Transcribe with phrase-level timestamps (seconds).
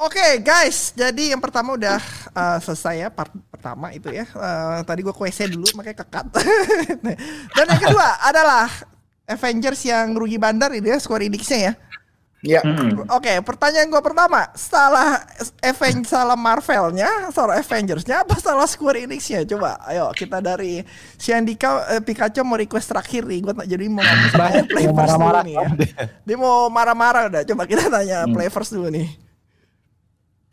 [0.00, 2.00] Oke guys, jadi yang pertama udah
[2.32, 4.24] uh, selesai ya part pertama itu ya.
[4.32, 6.24] Uh, tadi gue WC dulu makanya kekat.
[7.60, 8.64] Dan yang kedua adalah
[9.28, 11.72] Avengers yang rugi bandar ini ya Square Enix-nya ya.
[12.40, 12.64] Ya.
[12.64, 13.04] Hmm.
[13.12, 15.20] Oke, pertanyaan gue pertama, salah
[15.60, 19.44] Avengers salah Marvelnya, salah Avengersnya apa salah Square Enix-nya?
[19.44, 20.80] Coba, ayo kita dari
[21.20, 25.38] si Andika eh, Pikachu mau request terakhir nih, gue jadi mau ngomong play first dulu
[25.44, 25.68] nih ya.
[26.24, 28.32] Dia mau marah-marah udah, coba kita tanya hmm.
[28.32, 29.28] play first dulu nih.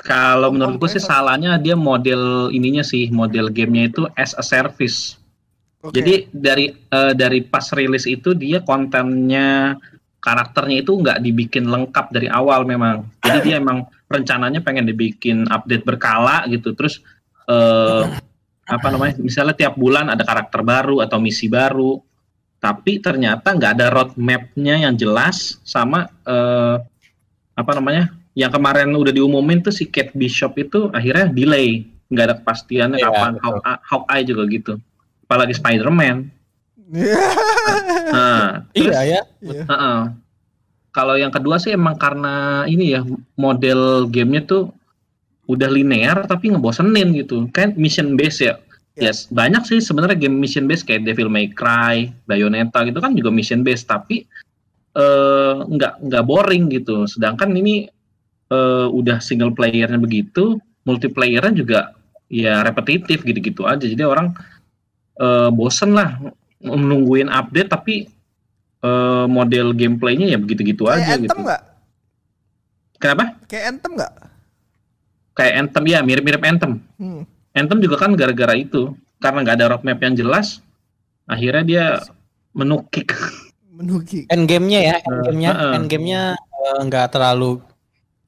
[0.07, 5.19] Kalau menurut gue sih salahnya dia model ininya sih, model gamenya itu as a service.
[5.83, 5.99] Okay.
[5.99, 9.75] Jadi dari uh, dari pas rilis itu dia kontennya
[10.23, 13.03] karakternya itu nggak dibikin lengkap dari awal memang.
[13.19, 16.71] Jadi dia emang rencananya pengen dibikin update berkala gitu.
[16.71, 17.03] Terus
[17.51, 18.07] uh,
[18.63, 19.19] apa namanya?
[19.19, 21.99] Misalnya tiap bulan ada karakter baru atau misi baru.
[22.63, 26.79] Tapi ternyata nggak ada roadmapnya yang jelas sama uh,
[27.59, 28.15] apa namanya?
[28.37, 33.09] Yang kemarin udah diumumin tuh si Kate Bishop itu akhirnya delay, nggak ada kepastiannya yeah,
[33.09, 33.33] kapan.
[33.41, 34.73] Hawkeye, Hawkeye juga gitu.
[35.25, 36.37] Apalagi Spider-Man
[38.15, 39.21] nah, iya ya.
[39.43, 39.99] Uh -uh.
[40.95, 43.03] Kalau yang kedua sih emang karena ini ya
[43.37, 44.63] model gamenya tuh
[45.51, 47.45] udah linear tapi ngebosenin gitu.
[47.51, 48.55] Kan mission base ya.
[48.97, 49.13] Yeah.
[49.13, 53.29] Yes, banyak sih sebenarnya game mission base kayak Devil May Cry, Bayonetta gitu kan juga
[53.29, 54.25] mission base tapi
[54.97, 57.05] uh, nggak nggak boring gitu.
[57.05, 57.85] Sedangkan ini
[58.51, 61.79] uh, udah single playernya begitu, multiplayernya juga
[62.27, 63.83] ya repetitif gitu-gitu aja.
[63.83, 64.35] Jadi orang
[65.19, 66.19] uh, bosen lah
[66.61, 68.09] menungguin update tapi
[68.81, 71.39] uh, model gameplaynya ya begitu-gitu aja Anthem gitu.
[71.45, 71.61] Gak?
[72.97, 73.23] Kenapa?
[73.45, 74.13] Kayak Anthem nggak?
[75.37, 76.81] Kayak Anthem ya mirip-mirip Anthem.
[76.97, 77.23] Hmm.
[77.53, 80.61] Anthem juga kan gara-gara itu karena nggak ada roadmap yang jelas,
[81.25, 81.85] akhirnya dia
[82.53, 83.13] menukik.
[83.73, 84.25] Menukik.
[84.33, 87.61] Endgame-nya ya, endgame-nya, uh, uh, endgame-nya eh, nggak uh, terlalu.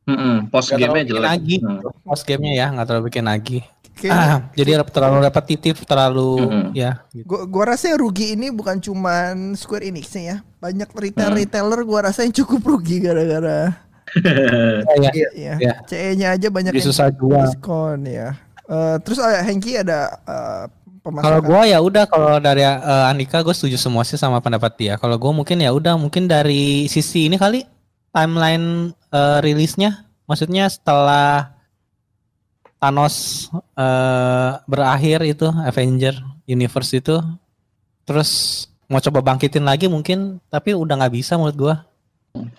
[0.09, 1.23] Mm -mm, post game-nya jelas.
[1.37, 1.55] Lagi.
[1.61, 1.79] Hmm.
[2.01, 3.59] Post game-nya ya nggak terlalu bikin lagi.
[4.07, 6.71] Ah, jadi terlalu repetitif, terlalu mm-hmm.
[6.71, 6.91] ya.
[7.11, 7.27] Gitu.
[7.27, 10.39] Gua, gua rasa yang rugi ini bukan cuman Square Enix ya.
[10.63, 13.75] Banyak retail retailer gua rasa yang cukup rugi gara-gara.
[14.09, 15.29] Iya, iya.
[15.37, 15.55] iya.
[15.61, 15.73] Ya.
[15.85, 17.45] CE-nya aja banyak yang susah jual.
[17.45, 18.33] diskon ya.
[18.65, 20.65] Uh, terus uh, Hengki ada uh,
[21.05, 24.93] Kalau gua ya udah kalau dari uh, Andika gue setuju semua sih sama pendapat dia.
[24.97, 27.61] Kalau gua mungkin ya udah mungkin dari sisi ini kali
[28.09, 31.57] timeline uh, rilisnya maksudnya setelah
[32.79, 36.15] Thanos uh, berakhir itu Avenger
[36.47, 37.19] Universe itu
[38.07, 41.75] terus mau coba bangkitin lagi mungkin tapi udah nggak bisa menurut gua.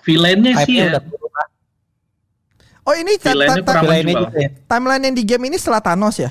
[0.05, 1.01] Villainnya sih ya.
[1.01, 1.03] Udah
[2.85, 4.49] oh ini timeline ya?
[4.69, 6.31] timeline yang di game ini setelah Thanos ya?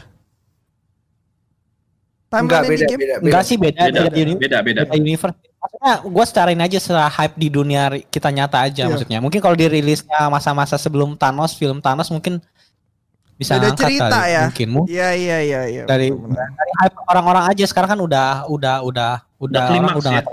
[2.29, 3.01] Timeline Enggak, beda, di game?
[3.01, 3.25] Beda, beda.
[3.25, 3.79] Enggak sih beda.
[3.89, 4.81] Beda, beda, beda, beda, beda.
[4.85, 5.48] beda universe.
[5.59, 8.89] Maksudnya gue secarain aja setelah hype di dunia kita nyata aja yeah.
[8.89, 9.19] maksudnya.
[9.19, 12.39] Mungkin kalau dirilisnya masa-masa sebelum Thanos, film Thanos mungkin
[13.35, 14.43] bisa Beda cerita kali, ya.
[14.51, 15.83] Mungkin Iya iya iya iya.
[15.87, 16.71] Dari, dari
[17.07, 20.23] orang-orang aja sekarang kan udah udah udah udah udah orang udah ya?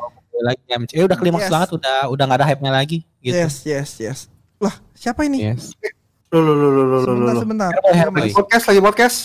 [0.42, 1.52] lagi MCU eh, udah klimaks yes.
[1.54, 3.34] banget udah udah nggak ada hype-nya lagi gitu.
[3.34, 4.18] Yes yes yes.
[4.58, 5.42] Lah, siapa ini?
[5.54, 5.74] Yes.
[6.34, 6.98] Lu lu lu lu lu
[7.38, 7.70] sebentar, sebentar.
[8.10, 9.16] Lagi podcast lagi podcast.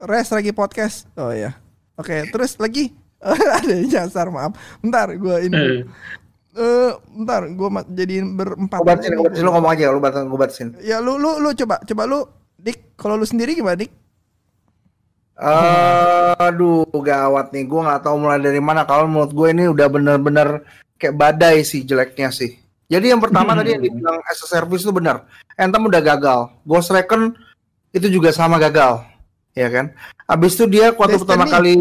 [0.00, 0.96] Res lagi podcast.
[1.16, 1.56] Oh ya.
[1.96, 2.92] Oke, okay, terus lagi
[3.58, 4.54] ada nyasar maaf.
[4.78, 5.56] Bentar, gua ini.
[5.56, 8.78] Eh, uh, bentar, gua jadiin berempat.
[8.80, 10.68] Gua batasin, lu ngomong aja, lu batasin, gua batasin.
[10.80, 12.20] Ya lu lu lu coba, coba lu
[12.56, 13.92] Dik, kalau lu sendiri gimana, Dik?
[15.36, 17.68] Uh, aduh, gawat nih.
[17.68, 18.88] Gue nggak tahu mulai dari mana.
[18.88, 20.64] Kalau menurut gue ini udah bener-bener
[20.96, 22.56] kayak badai sih jeleknya sih.
[22.88, 23.58] Jadi yang pertama hmm.
[23.60, 25.28] tadi yang dibilang as a service itu benar.
[25.60, 26.40] Anthem udah gagal.
[26.64, 27.36] Ghost Recon
[27.92, 29.04] itu juga sama gagal,
[29.52, 29.92] ya kan?
[30.24, 31.76] Abis itu dia waktu pertama kali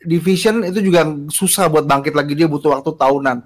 [0.00, 2.32] Division itu juga susah buat bangkit lagi.
[2.32, 3.44] Dia butuh waktu tahunan.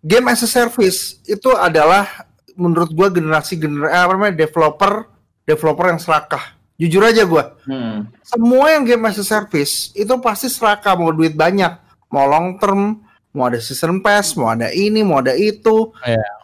[0.00, 2.26] Game as a service itu adalah
[2.56, 5.04] menurut gue generasi generasi apa namanya developer
[5.44, 6.44] developer yang serakah.
[6.76, 8.20] Jujur aja gue, hmm.
[8.20, 11.72] semua yang game as a service itu pasti serakah mau duit banyak,
[12.12, 13.00] mau long term,
[13.32, 15.96] mau ada season pass, mau ada ini, mau ada itu.
[16.04, 16.36] Yeah.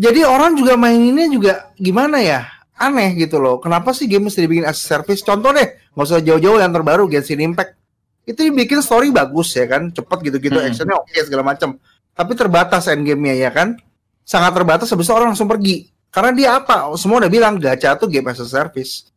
[0.00, 2.48] Jadi orang juga main ini juga gimana ya?
[2.72, 3.60] Aneh gitu loh.
[3.60, 5.20] Kenapa sih game mesti dibikin as a service?
[5.20, 7.75] Contoh deh, nggak usah jauh-jauh yang terbaru Genshin Impact.
[8.26, 10.68] Itu dibikin story bagus ya kan, cepet gitu-gitu, hmm.
[10.74, 11.78] actionnya oke okay, segala macam.
[12.12, 13.78] Tapi terbatas endgame-nya ya kan,
[14.26, 14.90] sangat terbatas.
[14.90, 16.88] Habis itu orang langsung pergi karena dia apa?
[16.96, 19.12] Semua udah bilang gacha tuh game as a service.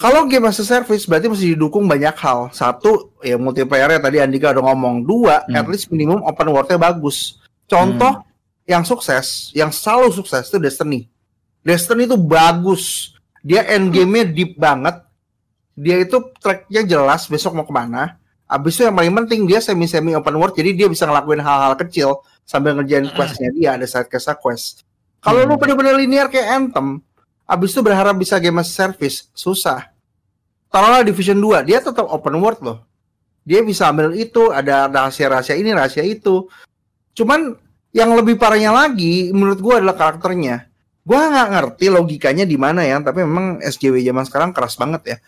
[0.00, 2.48] Kalau game as a service berarti mesti didukung banyak hal.
[2.48, 5.04] Satu, ya multiplayer tadi Andika udah ngomong.
[5.04, 5.52] Dua, hmm.
[5.52, 7.36] at least minimum open world-nya bagus.
[7.68, 8.64] Contoh hmm.
[8.64, 11.12] yang sukses, yang selalu sukses itu Destiny.
[11.60, 13.12] Destiny itu bagus.
[13.44, 15.04] Dia endgame-nya deep banget.
[15.78, 18.18] Dia itu track-nya jelas besok mau ke mana.
[18.50, 22.24] Abis itu yang paling penting dia semi-semi open world, jadi dia bisa ngelakuin hal-hal kecil
[22.42, 24.74] sambil ngerjain questnya dia, ada side quest quest.
[25.20, 25.48] Kalau hmm.
[25.52, 27.04] lu bener-bener linear kayak Anthem,
[27.48, 29.88] abis itu berharap bisa game as service susah
[30.68, 32.78] taruhlah Division 2 dia tetap open world loh
[33.48, 36.44] dia bisa ambil itu ada rahasia-rahasia ini rahasia itu
[37.16, 37.56] cuman
[37.96, 40.68] yang lebih parahnya lagi menurut gua adalah karakternya
[41.08, 45.18] gua nggak ngerti logikanya di mana ya tapi memang SJW zaman sekarang keras banget ya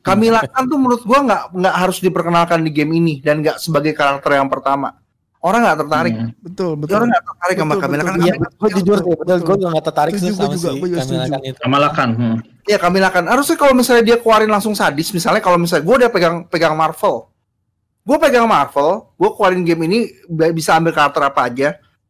[0.00, 3.92] Kamila Khan tuh menurut gua nggak nggak harus diperkenalkan di game ini dan nggak sebagai
[3.92, 4.96] karakter yang pertama
[5.38, 6.30] orang nggak tertarik Hmm.
[6.38, 8.08] betul betul orang nggak tertarik sama Betul, Kamila betul.
[8.08, 9.38] Khan Iya, Kamila- gue jujur sih, betul, betul.
[9.40, 11.88] gue juga gak tertarik sih sama juga, si gua juga Kamila.
[11.90, 12.20] Khan itu.
[12.20, 12.36] Hmm.
[12.62, 13.24] Iya Kamila Khan.
[13.26, 17.28] Harusnya kalau misalnya dia keluarin langsung sadis, misalnya kalau misalnya gue udah pegang pegang Marvel,
[18.02, 19.98] gue pegang Marvel, gue keluarin game ini
[20.50, 21.68] bisa ambil karakter apa aja,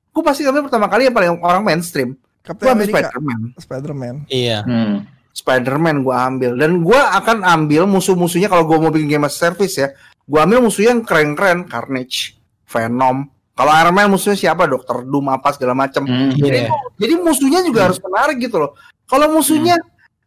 [0.09, 2.15] gue pasti ambil pertama kali yang paling orang mainstream.
[2.15, 4.59] Gue Captain ambil America Spider-Man, Spider-Man Iya.
[4.65, 4.97] Hmm.
[5.31, 9.79] Spider-Man gue ambil, dan gue akan ambil musuh-musuhnya kalau gue mau bikin game as service
[9.79, 9.95] ya,
[10.27, 12.35] gue ambil musuhnya yang keren-keren, Carnage,
[12.67, 13.31] Venom.
[13.55, 14.65] Kalau Iron Man musuhnya siapa?
[14.65, 16.09] Dokter Doom apa segala macam.
[16.09, 16.33] Hmm.
[16.33, 16.73] Iya.
[16.97, 18.73] Jadi musuhnya juga harus menarik gitu loh.
[19.05, 19.77] Kalau musuhnya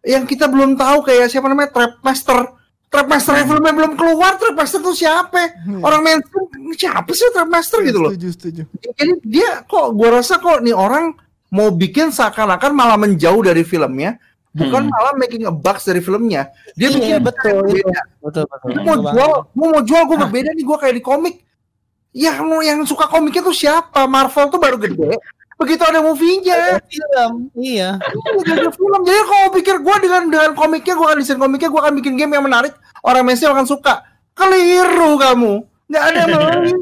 [0.06, 2.62] yang kita belum tahu kayak siapa namanya Trapmaster.
[2.94, 5.50] Trapmaster yang filmnya belum keluar, Trapmaster tuh siapa?
[5.66, 5.82] Hmm.
[5.82, 6.46] Orang mainstream
[6.78, 8.12] siapa sih Trapmaster gitu loh.
[8.14, 8.62] setuju setuju
[9.02, 11.18] Jadi dia kok gua rasa kok nih orang
[11.50, 14.22] mau bikin seakan-akan malah menjauh dari filmnya,
[14.54, 14.94] bukan Hmm.
[14.94, 16.50] malah making a bucks dari filmnya.
[16.74, 17.82] Dia Iya, bikin betul, itu.
[17.82, 18.02] beda.
[18.22, 18.68] Betul, betul.
[18.70, 21.36] Gua mau Betul jual, gua mau jual, gua berbeda nih, gua kayak di komik.
[22.14, 24.06] Ya, mau yang suka komiknya tuh siapa?
[24.06, 25.18] Marvel tuh baru gede.
[25.58, 26.78] Begitu ada movie-nya.
[26.86, 27.98] Film, iya.
[28.42, 29.02] Jadi film.
[29.02, 32.34] Jadi kalau pikir gue dengan dengan komiknya, gue akan desain komiknya, gue akan bikin game
[32.34, 34.06] yang menarik, orang mainstream akan suka.
[34.34, 35.54] Keliru kamu.
[35.90, 36.74] Nggak ada yang beli.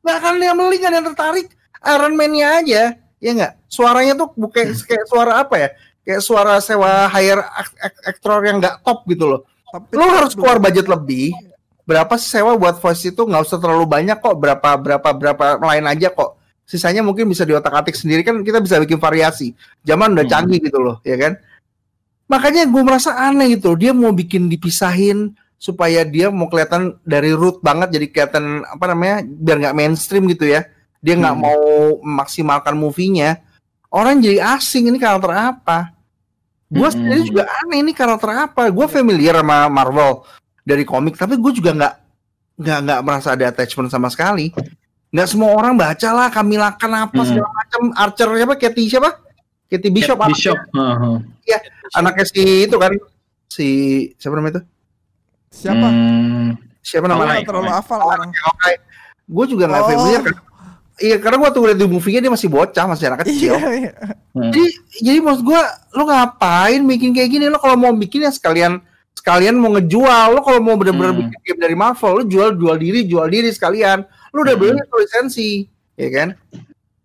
[0.00, 1.46] Nggak akan ada yang beli, nggak ada yang tertarik.
[1.84, 2.82] Iron Man-nya aja.
[3.18, 3.52] Ya nggak?
[3.66, 5.68] Suaranya tuh bukan kayak suara apa ya?
[6.08, 9.40] Kayak suara sewa hire ak- ak- actor yang nggak top gitu loh.
[9.68, 11.36] tapi Lo harus keluar budget lebih.
[11.84, 14.32] Berapa sih sewa buat voice itu nggak usah terlalu banyak kok.
[14.32, 16.40] Berapa berapa berapa lain aja kok.
[16.64, 19.52] Sisanya mungkin bisa diotak-atik sendiri kan kita bisa bikin variasi.
[19.84, 20.32] Zaman udah Hmm.
[20.32, 21.36] canggih gitu loh, ya kan?
[22.24, 23.72] Makanya gue merasa aneh gitu.
[23.72, 29.24] Dia mau bikin dipisahin supaya dia mau kelihatan dari root banget jadi kelihatan apa namanya
[29.24, 30.64] biar nggak mainstream gitu ya.
[31.00, 31.44] Dia nggak Hmm.
[31.44, 31.60] mau
[32.00, 33.44] memaksimalkan movie-nya.
[33.88, 35.96] Orang jadi asing ini karakter apa?
[36.68, 36.94] Gue Hmm.
[36.94, 38.68] sendiri juga aneh ini karakter apa?
[38.68, 40.20] Gue familiar sama Marvel
[40.62, 41.94] dari komik, tapi gue juga nggak
[42.58, 44.52] nggak nggak merasa ada attachment sama sekali.
[45.08, 47.24] Nggak semua orang baca lah Kamila Khan apa Hmm.
[47.24, 49.10] segala macam Archer siapa Katy siapa?
[49.66, 50.26] Katy Bishop, Kate apa?
[50.28, 50.58] Bishop.
[50.70, 51.16] Heeh.
[51.96, 52.92] anaknya si itu kan
[53.48, 53.66] si
[54.16, 54.62] siapa namanya itu?
[55.50, 56.52] siapa Hmm.
[56.78, 57.40] Siapa namanya?
[57.40, 58.72] terlalu hafal orang Oke.
[59.24, 59.88] Gue juga nggak Oh.
[59.88, 60.34] familiar kan.
[60.98, 63.54] Iya, karena gue tuh lihat di movie-nya dia masih bocah, masih anak kecil.
[63.54, 63.92] iya iya.
[64.34, 64.50] Hmm.
[64.50, 64.64] Jadi
[64.98, 65.62] jadi maksud gua
[65.94, 67.46] lo ngapain bikin kayak gini?
[67.46, 68.82] Lo kalau mau bikin ya sekalian
[69.14, 70.34] sekalian mau ngejual.
[70.34, 71.20] Lo kalau mau bener-bener Hmm.
[71.30, 74.02] bikin game dari Marvel, lo jual jual diri, jual diri sekalian.
[74.34, 74.62] Lo udah Hmm.
[74.74, 75.50] beli lisensi,
[75.94, 76.28] ya kan?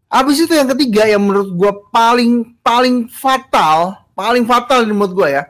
[0.10, 5.44] Abis itu yang ketiga yang menurut gua paling paling fatal, paling fatal menurut gua ya.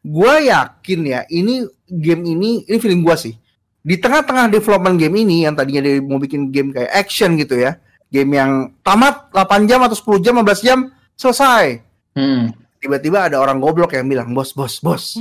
[0.00, 3.36] Gua yakin ya, ini game ini ini feeling gua sih.
[3.82, 7.82] Di tengah-tengah development game ini yang tadinya dia mau bikin game kayak action gitu ya.
[8.14, 10.78] Game yang tamat 8 jam atau 10 jam, 15 jam
[11.18, 11.82] selesai.
[12.14, 12.54] Hmm.
[12.82, 15.14] Tiba-tiba ada orang goblok yang bilang, "Bos, bos, bos."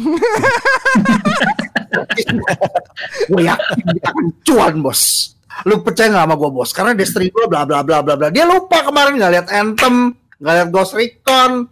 [3.30, 5.34] gue yakin kita akan cuan, bos.
[5.70, 6.70] Lu percaya nggak sama gue, bos?
[6.74, 8.28] Karena Destiny gue bla bla bla bla bla.
[8.34, 11.70] Dia lupa kemarin nggak lihat Anthem, nggak lihat Ghost Recon.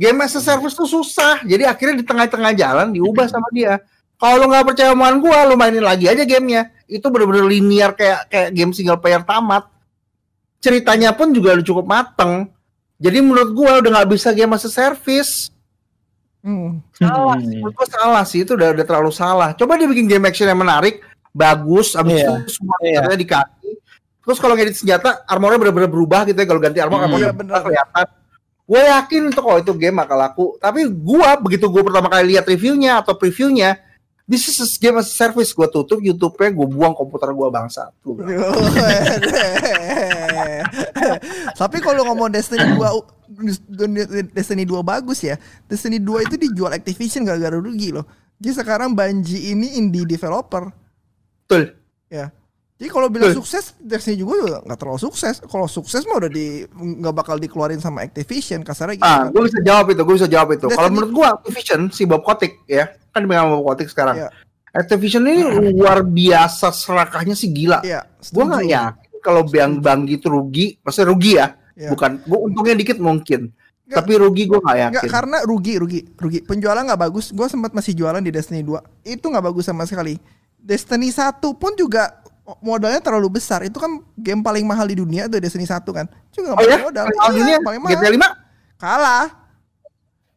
[0.00, 1.44] Game as a service tuh susah.
[1.44, 3.80] Jadi akhirnya di tengah-tengah jalan diubah sama dia.
[4.20, 6.68] Kalau lu nggak percaya omongan gue, lu mainin lagi aja gamenya.
[6.84, 9.64] Itu bener-bener linear kayak kayak game single player tamat.
[10.60, 12.52] Ceritanya pun juga udah cukup mateng.
[13.00, 15.48] Jadi menurut gue udah nggak bisa game as a service.
[16.40, 16.84] Hmm.
[16.92, 17.44] Salah, Hmm.
[17.44, 17.56] sih.
[17.60, 19.52] menurut gua salah sih itu udah udah terlalu salah.
[19.56, 21.00] Coba dia bikin game action yang menarik,
[21.32, 22.28] bagus, abis Iya.
[22.44, 23.74] itu semua senjatanya dikasih.
[24.20, 26.44] Terus kalau ngedit senjata, armornya bener-bener berubah gitu ya.
[26.44, 27.06] Kalau ganti armor, Hmm.
[27.08, 27.60] armornya Iya, bener.
[27.60, 28.06] kelihatan.
[28.64, 30.46] Gue yakin itu kalau itu game bakal laku.
[30.56, 33.76] Tapi gua begitu gua pertama kali lihat reviewnya atau previewnya,
[34.30, 35.50] this is a game as a service.
[35.50, 37.90] Gue tutup YouTube-nya, gue buang komputer gua bangsa.
[38.06, 38.54] Bilang,
[41.60, 43.10] Tapi kalau ngomong Destiny 2 u-
[44.30, 45.34] Destiny 2 bagus ya.
[45.66, 48.06] Destiny 2 itu dijual Activision gara-gara rugi loh.
[48.40, 50.70] Jadi sekarang Bungie ini indie developer
[51.44, 51.76] Betul.
[52.08, 52.32] ya.
[52.80, 55.36] Jadi kalau bilang sukses Destiny juga nggak terlalu sukses.
[55.44, 59.04] Kalau sukses mah udah di nggak bakal dikeluarin sama Activision kasarnya gitu.
[59.04, 60.64] Ah, gue bisa jawab itu, gue bisa jawab itu.
[60.72, 64.24] Kalau menurut gua Activision si Bob Kotick ya, kan dengan Bob Kotick sekarang.
[64.24, 64.28] Iya.
[64.72, 65.44] Activision ini
[65.76, 67.84] luar biasa serakahnya sih gila.
[67.84, 71.46] Iya, Gue nggak yakin kalau Bang Bang gitu rugi, maksudnya rugi ya,
[71.76, 71.90] Iya.
[71.92, 72.24] bukan.
[72.24, 73.96] Gue untungnya dikit mungkin, Nggak.
[74.00, 75.10] tapi rugi gue nggak yakin.
[75.12, 76.38] karena rugi, rugi, rugi.
[76.48, 77.28] Penjualan nggak bagus.
[77.28, 78.80] Gue sempat masih jualan di Destiny 2.
[79.04, 80.16] Itu nggak bagus sama sekali.
[80.56, 82.22] Destiny 1 pun juga
[82.58, 83.62] modalnya terlalu besar.
[83.62, 86.06] Itu kan game paling mahal di dunia tuh Destiny 1 kan.
[86.30, 87.04] Juga Oh ya, modal.
[87.04, 87.92] paling mahal Iya, dunia paling mahal.
[87.96, 88.28] GTA 5
[88.76, 89.26] Kalah.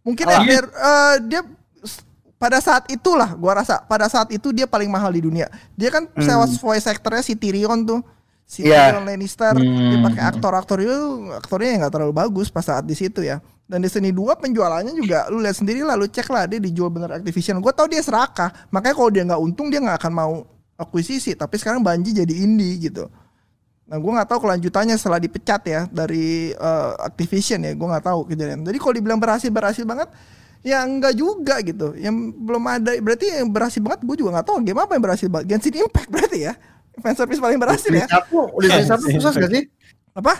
[0.02, 0.40] Mungkin Salah.
[0.42, 1.42] Ender, eh, dia
[1.82, 2.04] s-
[2.36, 5.48] pada saat itulah gua rasa pada saat itu dia paling mahal di dunia.
[5.74, 8.04] Dia kan sewa voice actornya si Tyrion tuh.
[8.44, 8.92] Si Iya.
[8.92, 11.00] Tyrion Lannister dia pakai aktor-aktor itu
[11.32, 13.40] aktornya yang nggak terlalu bagus pas saat di situ ya.
[13.64, 17.16] Dan Destiny 2 penjualannya juga lu lihat sendiri lah lu cek lah dia dijual bener
[17.16, 17.64] Activision.
[17.64, 18.52] Gua tau dia serakah.
[18.70, 20.34] Makanya kalau dia nggak untung dia nggak akan mau
[20.84, 21.34] akuisisi.
[21.34, 23.08] Tapi sekarang Bungie jadi indie gitu.
[23.84, 28.20] Nah, gue nggak tahu kelanjutannya setelah dipecat ya dari eh, Activision ya, gue nggak tahu
[28.32, 28.64] kejadian.
[28.64, 30.08] Jadi kalau dibilang berhasil berhasil banget,
[30.64, 31.92] ya enggak juga gitu.
[32.00, 35.28] Yang belum ada, berarti yang berhasil banget, gue juga nggak tahu game apa yang berhasil
[35.28, 35.46] banget.
[35.52, 36.54] Genshin Impact berarti ya,
[37.04, 38.08] fan service paling berhasil Destiny ya.
[38.08, 39.64] satu, Destiny satu gak sih?
[40.16, 40.34] Apa?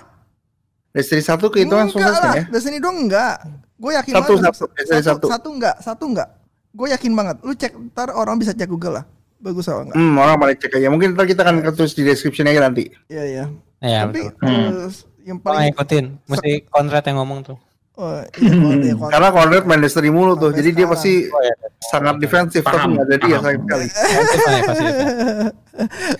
[0.96, 2.44] Destiny satu kehitungan sukses lah, ya?
[2.48, 3.44] Destiny doang enggak.
[3.76, 4.54] Gue yakin Satu, banget.
[4.56, 5.26] satu, Destiny satu.
[5.28, 6.30] satu enggak, satu enggak.
[6.72, 7.38] Gue yakin banget.
[7.44, 9.06] Lu cek ntar orang bisa cek Google lah.
[9.44, 9.96] Bagus apa enggak?
[9.96, 10.88] Hmm, orang balik cek aja.
[10.88, 12.88] Mungkin ntar kita akan tulis di description aja nanti.
[13.06, 13.46] Iya iya.
[13.78, 14.40] Iya, Tapi betul.
[14.40, 17.58] terus yang Gua paling ngikutin, mesti kontrak yang ngomong tuh.
[17.94, 20.92] oh, iya, kalau- iya, kalau- Karena Conrad main mulu tuh, Sampai jadi dia sekarang.
[20.96, 21.54] pasti Oh, iya.
[21.84, 23.44] sangat defensif tapi nggak ada dia paham.
[23.44, 23.88] sayang sekali.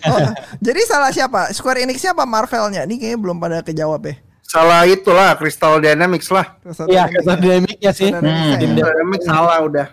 [0.04, 0.20] Oh,
[0.60, 1.54] jadi salah siapa?
[1.54, 2.84] Square Enix siapa Marvelnya?
[2.84, 4.16] Ini kayaknya belum pada kejawab ya.
[4.44, 6.58] Salah itulah Crystal Dynamics lah.
[6.60, 7.06] Crystal Iya,
[7.38, 7.92] Dynamics kata ya.
[7.94, 8.10] sih.
[8.10, 8.58] Crystal Dynamics ya.
[8.60, 9.88] Crystal Dynamics salah udah.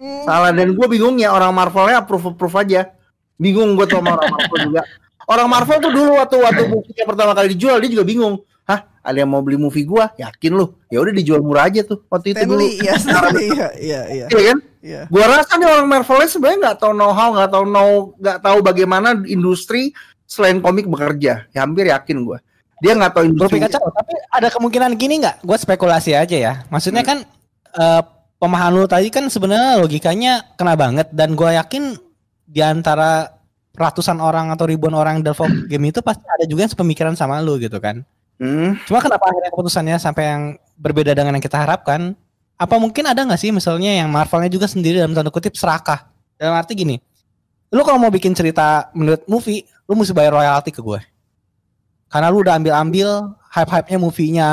[0.00, 2.88] Hmm, Salah dan gue bingung ya orang Marvelnya approve approve aja.
[3.36, 4.82] Bingung gue tuh sama orang Marvel juga.
[5.28, 8.40] Orang Marvel tuh dulu waktu waktu movie pertama kali dijual dia juga bingung.
[8.66, 10.14] Hah, ada yang mau beli movie gua?
[10.14, 10.78] Yakin lu?
[10.90, 12.62] Ya udah dijual murah aja tuh waktu itu dulu.
[12.62, 14.26] Stanley, ya Stanley, iya, iya, iya.
[14.30, 14.58] Iya kan?
[14.80, 15.00] Iya.
[15.10, 18.58] Gua rasa nih orang Marvelnya sebenarnya nggak tahu know how, nggak tahu know, nggak tahu
[18.62, 19.90] bagaimana industri
[20.26, 21.50] selain komik bekerja.
[21.50, 22.38] Ya hampir yakin gua.
[22.80, 23.58] Dia nggak tahu industri.
[23.60, 25.44] kacau, tapi ada kemungkinan gini nggak?
[25.44, 26.52] Gue spekulasi aja ya.
[26.72, 27.26] Maksudnya kan
[27.76, 28.02] eh,
[28.40, 31.94] pemahaman lu tadi kan sebenarnya logikanya kena banget dan gue yakin
[32.48, 33.36] di antara
[33.76, 37.38] ratusan orang atau ribuan orang yang develop game itu pasti ada juga yang sepemikiran sama
[37.44, 38.02] lu gitu kan.
[38.40, 38.80] Hmm.
[38.88, 40.42] Cuma kenapa akhirnya keputusannya sampai yang
[40.80, 42.16] berbeda dengan yang kita harapkan?
[42.56, 46.08] Apa mungkin ada nggak sih misalnya yang Marvelnya juga sendiri dalam tanda kutip serakah?
[46.40, 46.96] Dalam arti gini,
[47.68, 51.00] lu kalau mau bikin cerita menurut movie, lu mesti bayar royalti ke gue.
[52.08, 54.50] Karena lu udah ambil-ambil hype-hype-nya movie-nya,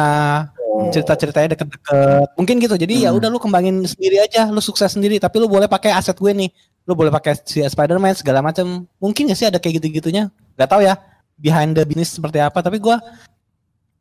[0.94, 2.28] cerita-ceritanya deket-deket.
[2.38, 2.76] Mungkin gitu.
[2.78, 6.18] Jadi ya udah lu kembangin sendiri aja, lu sukses sendiri, tapi lu boleh pakai aset
[6.18, 6.50] gue nih.
[6.88, 8.88] Lu boleh pakai si Spider-Man segala macam.
[9.02, 10.32] Mungkin gak sih ada kayak gitu-gitunya?
[10.56, 10.96] Gak tahu ya
[11.38, 12.98] behind the business seperti apa, tapi gua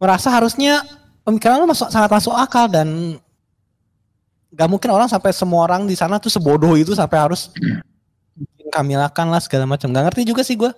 [0.00, 0.80] merasa harusnya
[1.20, 3.20] pemikiran lu masuk sangat masuk akal dan
[4.54, 7.52] gak mungkin orang sampai semua orang di sana tuh sebodoh itu sampai harus
[8.32, 9.92] bikin kamilakan lah segala macam.
[9.92, 10.72] Gak ngerti juga sih gua.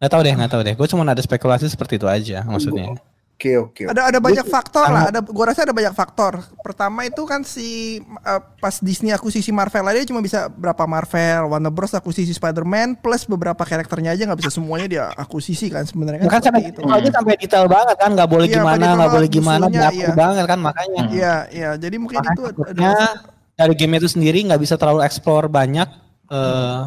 [0.00, 0.72] Gak tahu deh, gak tahu deh.
[0.72, 2.96] Gue cuma ada spekulasi seperti itu aja maksudnya.
[3.40, 3.82] Oke oke.
[3.88, 5.08] Ada ada banyak faktor lah.
[5.08, 6.44] Ada gua rasa ada banyak faktor.
[6.60, 11.72] Pertama itu kan si eh, pas Disney akuisisi Marvel aja cuma bisa berapa Marvel, Warner
[11.72, 16.36] Bros akuisisi Spider-Man plus beberapa karakternya aja nggak bisa semuanya dia akuisisi kan sebenarnya kan.
[16.36, 16.92] Kan sampai seperti itu.
[16.92, 20.08] aja sampai detail banget kan, nggak boleh Iya, gimana, sampai nggak boleh gimana, iya.
[20.12, 21.02] banget kan makanya.
[21.08, 21.70] Iya, iya.
[21.80, 22.44] Jadi mungkin Makanya itu
[22.76, 22.92] ada
[23.56, 25.88] dari game itu sendiri nggak bisa terlalu explore banyak
[26.28, 26.82] eh,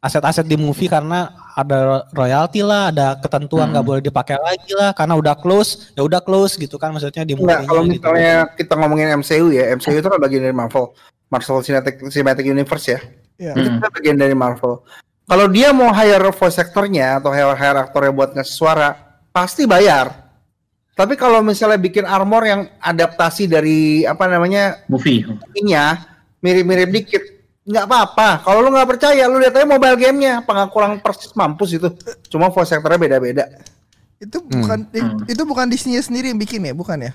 [0.00, 5.12] aset-aset di movie karena ada royalty lah, ada ketentuan nggak boleh dipakai lagi lah karena
[5.12, 9.12] udah close, ya udah close gitu kan maksudnya di Enggak, movie kalau misalnya kita ngomongin
[9.20, 10.96] MCU ya, MCU itu kan bagian dari Marvel,
[11.28, 13.00] Marvel Cinematic, Cinematic Universe ya.
[13.36, 13.52] Iya.
[13.56, 14.80] Itu kan bagian dari Marvel.
[15.28, 18.96] Kalau dia mau hire voice actornya atau hire, hire aktornya buat ngasih suara,
[19.30, 20.10] pasti bayar.
[20.96, 25.24] Tapi kalau misalnya bikin armor yang adaptasi dari apa namanya movie.
[25.54, 25.96] ininya
[26.44, 27.24] mirip-mirip dikit,
[27.70, 28.42] nggak apa-apa.
[28.42, 31.86] Kalau lu nggak percaya, lu lihat aja mobile gamenya, apa nggak kurang persis mampus itu.
[32.26, 33.46] Cuma voice actornya beda-beda.
[34.18, 35.24] Itu bukan Hmm.
[35.24, 37.12] itu bukan Disney sendiri yang bikin ya, bukan ya?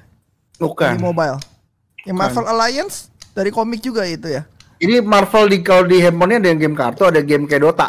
[0.56, 0.96] Di Bukan.
[0.98, 1.38] mobile.
[2.08, 4.48] Yang Marvel Alliance dari komik juga itu ya.
[4.80, 7.88] Ini Marvel di kalau di handphonenya ada yang game kartu, ada game kayak Dota.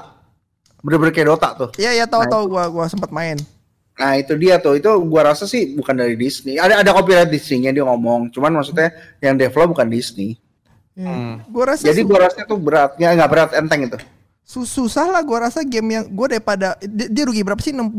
[0.82, 1.70] Bener-bener kayak Dota tuh.
[1.78, 3.38] Iya, iya tahu-tahu gua gua sempat main.
[3.96, 6.60] Nah itu dia tuh, itu gua rasa sih bukan dari Disney.
[6.60, 8.92] Ada ada copyright Disney-nya dia ngomong, cuman maksudnya
[9.24, 10.36] yang develop bukan Disney.
[10.96, 11.06] Iya.
[11.06, 11.34] Hmm.
[11.46, 13.98] Gua rasa Jadi gua rasa itu berat, ya nggak berat enteng itu.
[14.42, 17.92] su- susah lah gua rasa game yang gua daripada dia, dia rugi berapa sih 65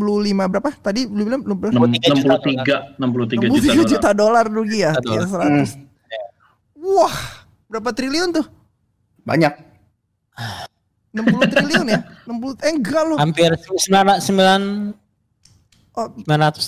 [0.47, 0.69] berapa?
[0.73, 3.85] Tadi lu bilang bilang 63 63 63 63 juta.
[3.85, 4.91] juta dolar rugi ya.
[4.95, 5.45] Juta Ya, dolar.
[5.45, 5.77] 100.
[6.75, 7.17] Wah,
[7.67, 8.45] berapa triliun tuh?
[9.21, 9.53] Banyak.
[11.11, 11.99] 60 triliun ya?
[12.23, 13.17] 60 eh enggak loh.
[13.17, 14.61] hampir sembilan sembilan
[15.93, 16.65] Oh, sembilan ratus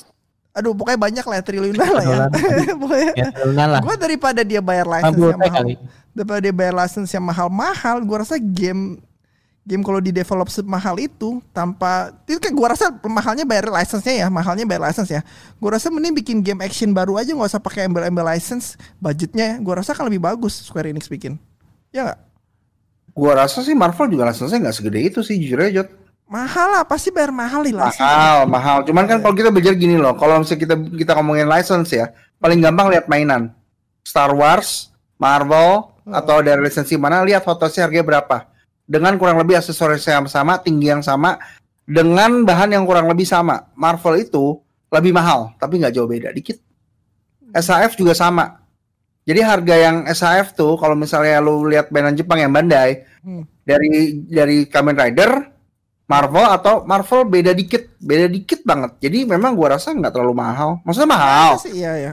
[0.50, 2.18] aduh pokoknya banyak lah ya, triliunan lah ya.
[2.82, 3.82] Pokoknya ya triliunan lah.
[3.86, 5.56] Gua daripada dia bayar license 60 yang mahal.
[5.56, 5.74] kali.
[6.10, 8.98] Daripada dia bayar license yang mahal-mahal, gua rasa game
[9.70, 14.28] game kalau di develop semahal itu tanpa itu kan gua rasa mahalnya bayar license-nya ya,
[14.28, 15.22] mahalnya bayar license ya.
[15.62, 19.86] Gua rasa mending bikin game action baru aja nggak usah pakai embel-embel license, budgetnya gua
[19.86, 21.38] rasa kan lebih bagus Square Enix bikin.
[21.94, 22.20] Ya nggak?
[23.14, 25.86] Gua rasa sih Marvel juga license nggak segede itu sih jujur aja.
[26.30, 28.06] Mahal lah, pasti bayar mahal nih license.
[28.06, 28.78] Mahal, mahal.
[28.86, 32.62] Cuman kan kalau kita belajar gini loh, kalau misalnya kita kita ngomongin license ya, paling
[32.62, 33.50] gampang lihat mainan.
[34.06, 38.38] Star Wars, Marvel atau dari lisensi mana lihat hotosnya harganya berapa
[38.90, 41.38] dengan kurang lebih aksesoris yang sama tinggi yang sama
[41.86, 44.58] dengan bahan yang kurang lebih sama Marvel itu
[44.90, 46.58] lebih mahal tapi nggak jauh beda dikit
[47.54, 48.58] SAF juga sama
[49.22, 53.44] jadi harga yang SAF tuh kalau misalnya lu lihat bandan Jepang yang Bandai Hmm.
[53.68, 55.59] dari dari Kamen Rider
[56.10, 60.82] Marvel atau Marvel beda dikit beda dikit banget jadi memang gua rasa nggak terlalu mahal
[60.82, 62.12] maksudnya mahal Masa sih iya ya.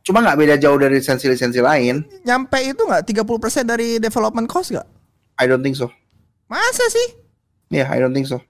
[0.00, 4.88] cuma nggak beda jauh dari lisensi-lisensi lain Nyampe itu nggak 30% dari development cost nggak?
[5.36, 5.92] I don't think so
[6.48, 7.20] Masa sih?
[7.68, 8.40] ya yeah, I don't think so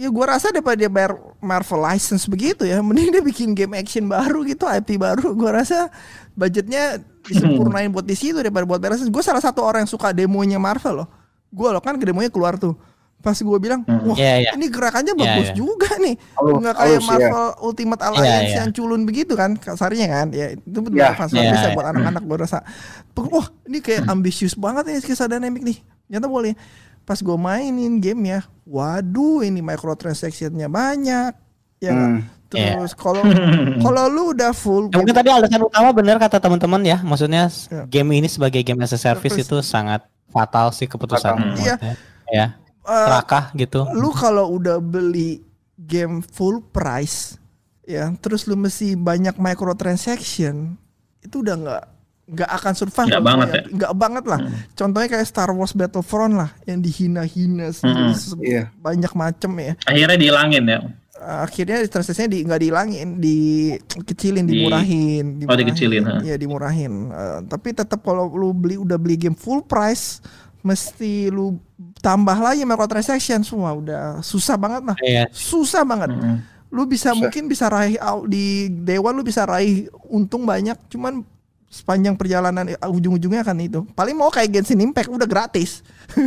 [0.00, 1.12] Ya gua rasa daripada dia bayar
[1.44, 5.36] Marvel license begitu ya, mending dia bikin game action baru gitu, IP baru.
[5.36, 5.92] Gua rasa
[6.32, 9.12] budgetnya disempurnain buat di situ daripada buat license.
[9.12, 11.08] Gue salah satu orang yang suka demonya Marvel loh.
[11.52, 12.72] Gue loh kan demonya keluar tuh.
[13.20, 14.50] Pas gue bilang, wah Iya, iya.
[14.56, 15.56] ini gerakannya Iya, bagus iya.
[15.56, 16.16] juga nih.
[16.40, 18.58] Halus, Nggak kayak halus, Marvel Ultimate Alliance iya.
[18.64, 20.26] yang culun begitu kan, kasarnya kan.
[20.32, 21.76] Ya itu betul Iya, fans iya, bisa iya.
[21.76, 22.58] buat anak-anak gue rasa.
[23.12, 25.78] Wah ini kayak ambisius banget nih kisah dynamic nih.
[26.08, 26.56] Ternyata boleh.
[27.04, 31.32] Pas gue mainin game ya, waduh ini microtransactionnya banyak.
[31.80, 31.92] Ya?
[31.92, 32.24] Hmm.
[32.50, 33.20] Terus kalau
[33.84, 37.84] kalau lu udah full Ya, mungkin tadi alasan utama benar kata teman-teman ya, maksudnya Ya.
[37.86, 39.46] game ini sebagai game as a service Service.
[39.46, 41.36] itu sangat fatal sih keputusan.
[41.60, 41.74] Iya.
[42.30, 42.46] Ya,
[42.82, 43.84] eh, serakah gitu.
[43.92, 45.40] lu kalau udah beli
[45.76, 47.36] game full price
[47.82, 50.76] ya terus lu mesti banyak microtransaction
[51.20, 51.84] itu udah nggak
[52.30, 53.62] nggak akan survive Nggak banget ya?
[53.68, 54.38] nggak banget lah
[54.72, 58.14] contohnya kayak Star Wars Battlefront lah yang dihina-hina Hmm.
[58.14, 58.70] se- Iya.
[58.76, 60.78] banyak macem ya Akhirnya dihilangin ya.
[61.20, 68.00] akhirnya transaksinya di nggak dihilangin dikecilin Di- dimurahin Oh, dikecilin, ya dimurahin Eh, tapi tetap
[68.00, 70.22] kalau lu beli udah beli game full price
[70.60, 71.56] mesti lu
[71.98, 75.24] tambah lagi microtransaction semua udah susah banget lah Iya.
[75.30, 76.36] susah banget Mm-mm.
[76.68, 77.18] lu bisa Susah.
[77.18, 81.24] mungkin bisa raih di dewan lu bisa raih untung banyak cuman
[81.66, 85.80] sepanjang perjalanan eh, ujung-ujungnya kan itu paling mau kayak Genshin Impact udah gratis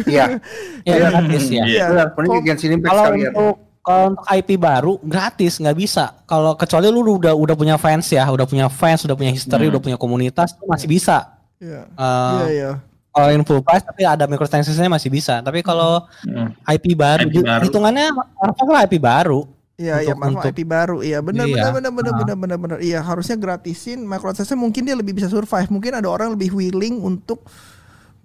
[0.07, 0.39] Iya.
[0.87, 1.63] Ya, gratis ya.
[1.63, 1.85] Iya.
[2.09, 3.29] Mending Kalau- Genshin Impact Kalau sekalian.
[3.29, 6.15] untuk kalau untuk IP baru gratis nggak bisa.
[6.23, 9.75] Kalau kecuali lu udah udah punya fans ya, udah punya fans, udah punya history, Hmm.
[9.75, 11.35] udah punya komunitas, masih bisa.
[11.59, 11.91] Iya.
[11.91, 12.71] Eh, Iya iya.
[13.13, 15.37] Kalau in full price tapi ada microtransaction masih bisa.
[15.39, 16.49] Tapi kalau Mm.
[16.67, 17.61] IP baru, IP baru.
[17.63, 19.41] hitungannya Marvel lah IP baru.
[19.73, 20.97] Iya iya Untuk- Marvel untuk- IP baru.
[20.99, 21.53] Iya benar Iya.
[21.55, 22.17] benar benar benar Ah.
[22.17, 22.77] benar benar benar.
[22.81, 25.69] Iya harusnya gratisin microtransaction mungkin dia lebih bisa survive.
[25.69, 27.45] Mungkin ada orang lebih willing untuk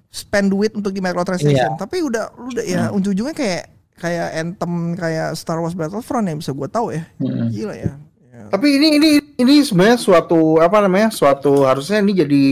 [0.09, 1.53] spend duit untuk di microtransaction.
[1.53, 1.77] Iya.
[1.77, 6.53] Tapi udah lu udah ya ujung-ujungnya kayak kayak Anthem kayak Star Wars Battlefront yang bisa
[6.53, 7.05] gua tahu ya.
[7.19, 7.49] Mm.
[7.51, 7.93] Gila ya.
[8.31, 8.43] Ya.
[8.49, 11.11] Tapi ini ini ini sebenarnya suatu apa namanya?
[11.11, 12.43] Suatu harusnya ini jadi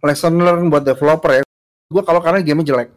[0.00, 1.42] lesson learn buat developer ya.
[1.92, 2.88] Gue kalau karena game jelek.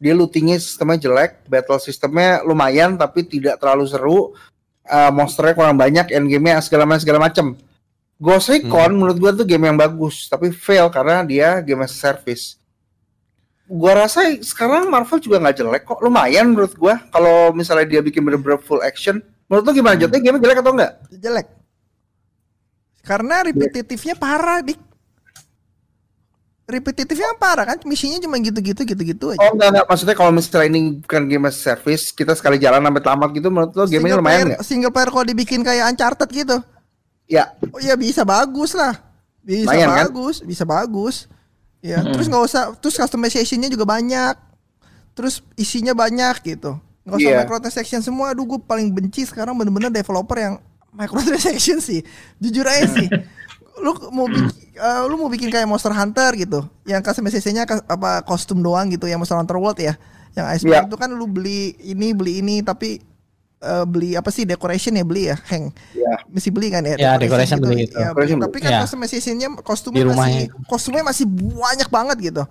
[0.00, 4.20] Dia lootingnya sistemnya jelek, battle sistemnya lumayan tapi tidak terlalu seru.
[4.90, 7.46] Uh, monsternya kurang banyak, endgame-nya segala macam segala macam.
[8.20, 11.98] Ghost Recon menurut gua tuh game yang bagus, tapi fail karena dia game as a
[12.00, 12.56] service.
[13.70, 18.24] Gua rasa sekarang Marvel juga nggak jelek kok, lumayan menurut gua kalau misalnya dia bikin
[18.24, 19.20] bener-bener full action.
[19.46, 19.96] Menurut lu gimana?
[20.00, 20.92] Jatuhnya game jelek atau enggak?
[21.10, 21.46] jelek.
[23.00, 24.89] Karena repetitifnya parah, Dik.
[26.70, 29.42] Repetitifnya parah kan, misinya cuma gitu-gitu gitu-gitu aja.
[29.42, 33.02] Oh enggak enggak maksudnya kalau misalnya ini bukan game as service kita sekali jalan sampai
[33.02, 34.60] tamat gitu menurut lo game ini single lumayan nggak?
[34.62, 36.56] single player kalau dibikin kayak Uncharted gitu.
[37.26, 38.94] Ya Oh iya bisa bagus lah.
[39.40, 40.04] Bisa Lumayan, kan?
[40.06, 41.26] bagus, bisa bagus.
[41.80, 44.36] Ya, terus nggak usah terus customizationnya juga banyak.
[45.16, 46.76] Terus isinya banyak gitu.
[47.02, 47.38] Nggak usah Iya.
[47.42, 48.30] microtransaction semua.
[48.30, 50.54] Aduh, gue paling benci sekarang bener-bener developer yang
[50.92, 52.04] microtransaction sih.
[52.36, 53.08] Jujur aja sih.
[53.80, 58.20] lu mau bikin, eh, lu mau bikin kayak Monster Hunter gitu, yang customizationnya kas- apa
[58.22, 59.96] kostum doang gitu, yang Monster Hunter World ya.
[60.30, 60.88] Yang Iceberg Iya.
[60.88, 63.02] itu kan lu beli ini beli ini tapi
[63.58, 66.94] eh, beli apa sih decoration ya beli ya, hang ya mesti beli kan ya?
[66.94, 67.92] Ya, decoration beli gitu.
[67.94, 68.80] Ya, Decoration tapi kan Ya.
[68.80, 72.42] customizationnya kostumnya Di masih kostumnya masih banyak banget gitu.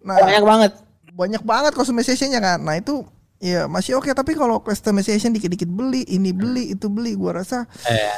[0.00, 0.72] Nah, Banyak banget.
[1.10, 2.58] banyak banget customizationnya kan.
[2.60, 3.02] Nah itu
[3.36, 8.14] ya masih oke tapi kalau customization dikit-dikit beli, ini beli, itu beli, gua rasa Eh,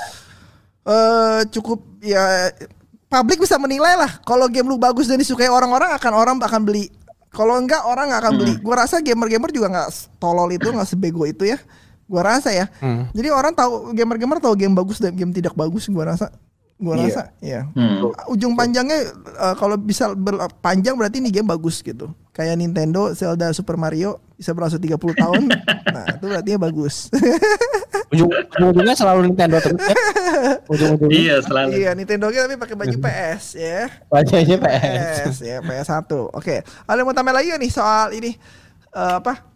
[0.90, 2.50] eh cukup ya
[3.10, 4.22] publik bisa menilai lah.
[4.22, 6.90] Kalau game lu bagus dan disukai orang-orang akan orang akan beli.
[7.30, 8.52] Kalau enggak orang nggak akan beli.
[8.58, 11.58] Gua rasa gamer-gamer juga nggak tolol itu, nggak sebego itu ya.
[12.10, 12.66] Gua rasa ya.
[12.82, 13.14] hmm.
[13.14, 15.86] Jadi orang tahu gamer-gamer tahu game bagus dan game tidak bagus.
[15.86, 16.34] Gua rasa,
[16.80, 17.04] gua Iya.
[17.06, 17.60] rasa, ya.
[17.70, 18.08] Hmm.
[18.26, 22.08] Ujung panjangnya eh, kalau bisa berpanjang berarti ini game bagus gitu.
[22.32, 25.44] Kayak Nintendo Zelda Super Mario bisa berlangsung 30 tahun.
[25.94, 27.12] nah, itu berarti bagus.
[28.10, 28.26] Ujung,
[28.58, 29.94] ujungnya selalu Nintendo terus ya.
[30.66, 31.70] Ujung-ujungnya Iya selalu.
[31.76, 33.86] iya, Nintendo tapi pakai baju PS ya.
[34.08, 35.18] wajahnya PS.
[35.22, 36.10] PS ya, PS1.
[36.32, 36.64] Oke.
[36.88, 38.34] Ada yang mau tambah lagi nih soal ini
[38.90, 39.46] eh, apa?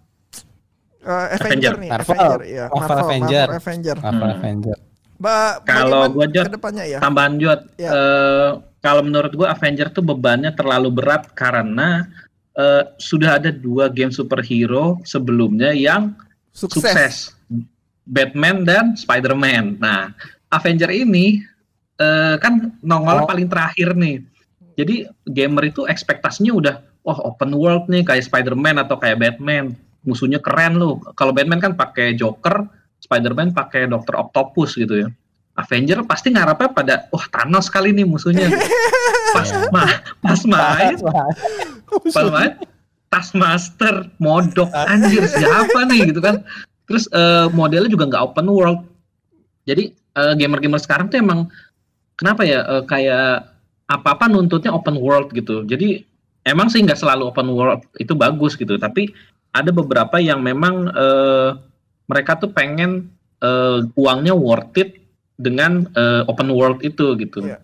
[1.04, 1.72] Eh, Avenger, Avenger.
[1.80, 2.14] nih, Marvel.
[2.14, 2.64] Avenger, iya.
[2.68, 3.46] Marvel Avenger.
[3.48, 3.96] Marvel Avenger.
[3.98, 4.93] Marvel Hmm.
[5.24, 6.98] Ba Kalau gua, Jod, ke depannya ya.
[7.00, 7.90] Tambahan Jod, Ya.
[7.90, 12.04] eh, kalau menurut gua Avenger tuh bebannya terlalu berat karena
[12.54, 16.12] eh, sudah ada dua game superhero sebelumnya yang
[16.52, 16.84] Sukses.
[16.86, 17.14] sukses.
[18.04, 19.80] Batman dan Spider-Man.
[19.80, 20.12] Nah,
[20.52, 21.40] Avenger ini
[21.94, 23.26] eh, kan nongol Oh.
[23.26, 24.20] paling terakhir nih.
[24.74, 29.72] Jadi gamer itu ekspektasinya udah wah open world nih kayak Spider-Man atau kayak Batman.
[30.02, 30.98] Musuhnya keren loh.
[31.14, 32.66] Kalau Batman kan pakai Joker,
[33.04, 34.16] Spider-Man pakai Dr.
[34.16, 35.08] Octopus gitu ya.
[35.54, 38.50] Avenger pasti ngarepnya pada wah Thanos kali nih musuhnya.
[39.36, 40.96] pas ma- pas main
[42.10, 42.52] pas main
[43.14, 46.42] Taskmaster, Modok, anjir siapa nih gitu kan.
[46.90, 48.82] Terus eh, modelnya juga nggak open world.
[49.70, 51.46] Jadi eh, gamer-gamer sekarang tuh emang
[52.18, 53.54] kenapa ya eh, kayak
[53.86, 55.62] apa-apa nuntutnya open world gitu.
[55.62, 56.02] Jadi
[56.42, 58.74] emang sih nggak selalu open world itu bagus gitu.
[58.82, 59.14] Tapi
[59.54, 61.50] ada beberapa yang memang eh,
[62.04, 65.00] mereka tuh pengen eh, uangnya worth it
[65.34, 67.42] dengan eh, open world itu gitu.
[67.44, 67.58] Iya.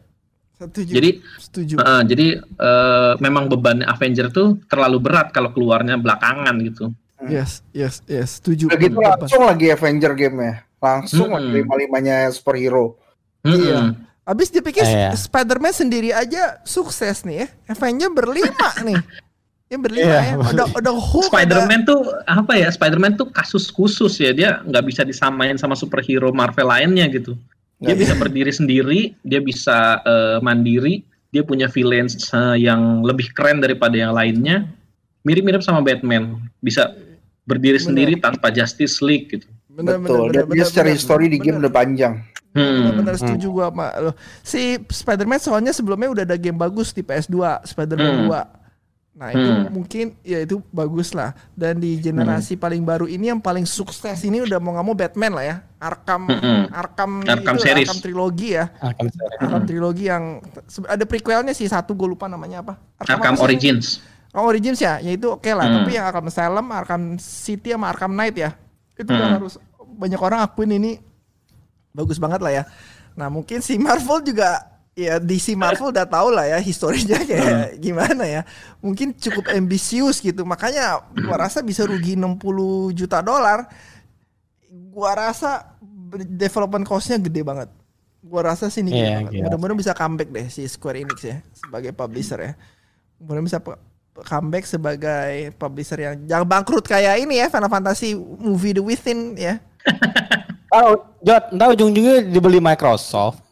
[0.60, 0.90] Setuju.
[0.92, 1.74] Jadi setuju.
[1.80, 6.92] Heeh, jadi eh, memang beban Avenger tuh terlalu berat kalau keluarnya belakangan gitu.
[7.20, 8.40] Yes, yes, yes.
[8.40, 8.68] Setuju.
[8.72, 9.20] Gitu Beban.
[9.20, 10.64] langsung lagi Avenger game-nya.
[10.80, 11.36] Langsung Mm-mm.
[11.36, 12.96] lagi lima-limanya superhero.
[13.44, 13.92] Iya.
[13.92, 14.08] Mm-mm.
[14.24, 15.16] Abis dipikir Iya.
[15.16, 17.46] Spider-Man sendiri aja sukses nih ya.
[17.68, 19.00] Avenger berlima nih.
[19.70, 20.34] Ya berlima Iya, ya.
[20.50, 22.68] Udah udah Hulk ada- Spider-Man tuh apa ya?
[22.68, 24.34] Spider-Man tuh kasus khusus ya.
[24.34, 27.38] Dia nggak bisa disamain sama superhero Marvel lainnya gitu.
[27.78, 33.30] Dia Nggak bisa berdiri sendiri, dia bisa eh, mandiri, dia punya villains eh, yang lebih
[33.30, 34.66] keren daripada yang lainnya.
[35.22, 36.90] Mirip-mirip sama Batman, bisa
[37.46, 37.86] berdiri Bener.
[37.86, 39.46] sendiri tanpa Justice League gitu.
[39.70, 40.18] Bener, Betul.
[40.26, 41.62] bener, Dan bener, dia secara bener, history di game bener.
[41.62, 42.14] udah panjang.
[42.50, 42.66] Hmm.
[42.82, 44.12] Bener-bener setuju gua sama lo.
[44.42, 48.26] Si Spider-Man soalnya sebelumnya udah ada game bagus di PS2, Spider-Man Hmm.
[48.26, 48.59] 2.
[49.10, 49.68] Nah, itu Hmm.
[49.68, 51.34] mungkin ya itu bagus lah.
[51.52, 55.32] Dan di generasi paling baru ini yang paling sukses ini udah mau nggak mau Batman
[55.34, 55.56] lah ya.
[55.76, 56.64] Arkham Hmm.
[56.70, 57.88] Arkham, Arkham itu, series.
[57.90, 58.64] Arkham trilogi ya.
[58.78, 59.38] Arkham Series.
[59.42, 60.24] Arkham trilogi yang
[60.86, 62.78] ada prequelnya sih satu gue lupa namanya apa.
[62.96, 63.44] Arkham apa sih?
[63.44, 63.86] Origins.
[64.30, 65.66] Oh, Origins ya, ya itu oke lah.
[65.66, 65.76] Hmm.
[65.82, 68.54] Tapi yang Arkham Asylum, Arkham City sama Arkham Knight ya,
[68.94, 69.36] itu udah Hmm.
[69.42, 69.58] harus
[69.90, 71.02] banyak orang akuin ini
[71.90, 72.64] bagus banget lah ya.
[73.18, 74.69] Nah mungkin si Marvel juga
[75.00, 78.42] ya DC Marvel udah tahu lah ya historinya kayak gimana ya.
[78.78, 80.44] Mungkin cukup ambisius gitu.
[80.44, 82.36] Makanya gua rasa bisa rugi 60
[82.92, 83.64] juta dolar.
[84.90, 85.72] Gua rasa
[86.28, 87.68] development cost-nya gede banget.
[88.20, 89.32] Gua rasa sih ini gede Iya, banget.
[89.32, 89.42] iya.
[89.48, 92.52] Mudah-mudahan bisa comeback deh si Square Enix ya sebagai publisher ya.
[93.16, 93.58] Mudah-mudahan bisa
[94.20, 99.56] comeback sebagai publisher yang jangan bangkrut kayak ini ya Final Fantasy Movie The Within ya.
[100.70, 103.42] Oh, Jod, entah ujung-ujungnya dibeli Microsoft.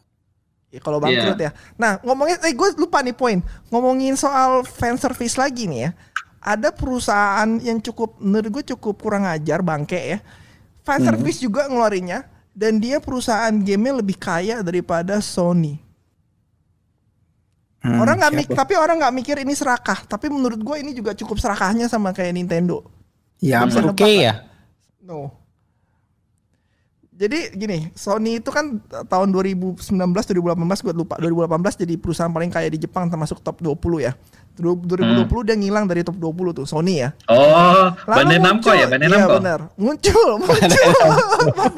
[0.69, 1.51] Ya, kalau bangkrut ya.
[1.81, 3.41] Nah, ngomongin eh gue lupa nih poin.
[3.73, 5.91] Ngomongin soal fan service lagi nih ya.
[6.39, 10.19] Ada perusahaan yang cukup menurut gue cukup kurang ajar bangke ya.
[10.85, 15.81] Fan service juga ngeluarinnya dan dia perusahaan game lebih kaya daripada Sony.
[17.79, 18.49] Hmm, orang nggak siapa?
[18.51, 20.05] mik tapi orang nggak mikir ini serakah.
[20.05, 22.85] Tapi menurut gue ini juga cukup serakahnya sama kayak Nintendo.
[23.39, 24.33] Ya, Oke nebak ya.
[24.99, 25.38] No.
[27.19, 30.39] Jadi gini, Sony itu kan tahun 2019 2018
[30.79, 34.15] gue lupa 2018 jadi perusahaan paling kaya di Jepang termasuk top 20 ya.
[34.55, 37.11] Du- 2020 dia ngilang dari top 20 tuh Sony ya.
[37.27, 39.35] Oh, Bandai Namco ya, Bandai Iya Namco.
[39.35, 39.59] benar.
[39.75, 40.91] Muncul, muncul.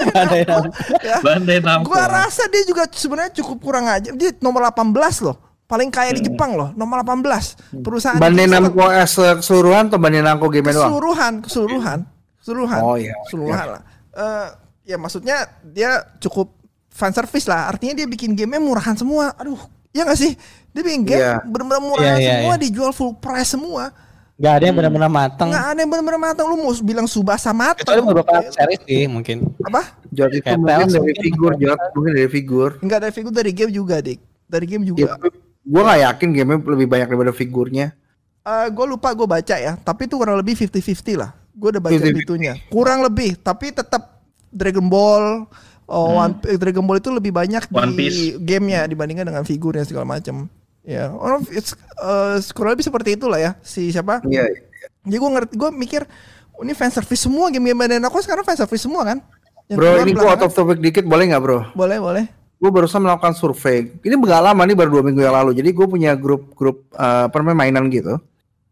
[0.07, 0.77] Bandai Namco.
[1.01, 1.17] ya.
[1.19, 1.89] Bandai Namco.
[1.89, 4.13] Gua rasa dia juga sebenarnya cukup kurang aja.
[4.13, 5.37] Dia nomor 18 loh.
[5.65, 6.17] Paling kaya Hmm.
[6.17, 7.57] di Jepang loh, nomor 18.
[7.81, 10.85] Perusahaan Bandai Namco keseluruhan atau Bandai Namco game doang?
[10.85, 11.99] keseluruhan, keseluruhan,
[12.37, 12.79] keseluruhan.
[12.79, 13.17] Oh, iya.
[13.25, 13.81] Keseluruhan lah.
[14.11, 14.47] Eh,
[14.83, 16.51] ya maksudnya dia cukup
[16.89, 17.69] fan service lah.
[17.69, 19.31] Artinya dia bikin gamenya murahan semua.
[19.35, 19.57] Aduh,
[19.89, 20.35] ya gak sih?
[20.71, 21.35] Dia bikin game Iya.
[21.43, 22.61] bener-bener murahan Iya, iya, semua, iya.
[22.61, 23.83] dijual full price semua.
[24.35, 25.53] Gak ada yang benar-benar matang.
[25.53, 26.45] Nggak ada yang bener-bener matang.
[26.49, 27.85] Lu mau bilang Subasa matang.
[27.85, 29.37] Kecuali beberapa series sih mungkin.
[29.61, 30.01] Apa?
[30.09, 31.15] Jod itu mungkin dari mungkin.
[31.21, 31.79] figur, Jod.
[31.93, 32.69] Mungkin dari figur.
[32.81, 34.17] Enggak ada figur dari game juga, Dik.
[34.49, 35.13] Dari game Ya, juga.
[35.61, 37.93] gue gak yakin game lebih banyak daripada figurnya.
[38.73, 41.29] gue lupa gue baca ya, tapi itu kurang lebih 50-50 lah.
[41.53, 42.25] Gue udah baca 50-50.
[42.25, 42.53] itunya.
[42.67, 44.20] Kurang lebih, tapi tetap
[44.51, 45.47] Dragon Ball,
[45.85, 47.77] oh, One- eh, Dragon Ball itu lebih banyak Hmm.
[47.79, 48.21] One di Piece.
[48.37, 50.51] gamenya dibandingkan dengan figurnya segala macam.
[50.81, 53.51] Ya, orang it's, eh, kurang lebih seperti itulah ya.
[53.61, 54.21] Si siapa?
[54.25, 54.49] Iya.
[55.01, 56.01] Jadi gue ngerti, gue mikir
[56.51, 59.17] oh, ini fan service semua game-game Bandai Namco sekarang fan service semua kan?
[59.65, 61.59] Yang Bro, ini gue out of topic dikit boleh nggak bro?
[61.71, 62.25] boleh boleh.
[62.57, 63.89] Gue barusan melakukan survei.
[63.97, 65.57] Ini gak lama nih, baru dua minggu yang lalu.
[65.57, 68.21] Jadi gue punya grup-grup eh, apa namanya mainan gitu.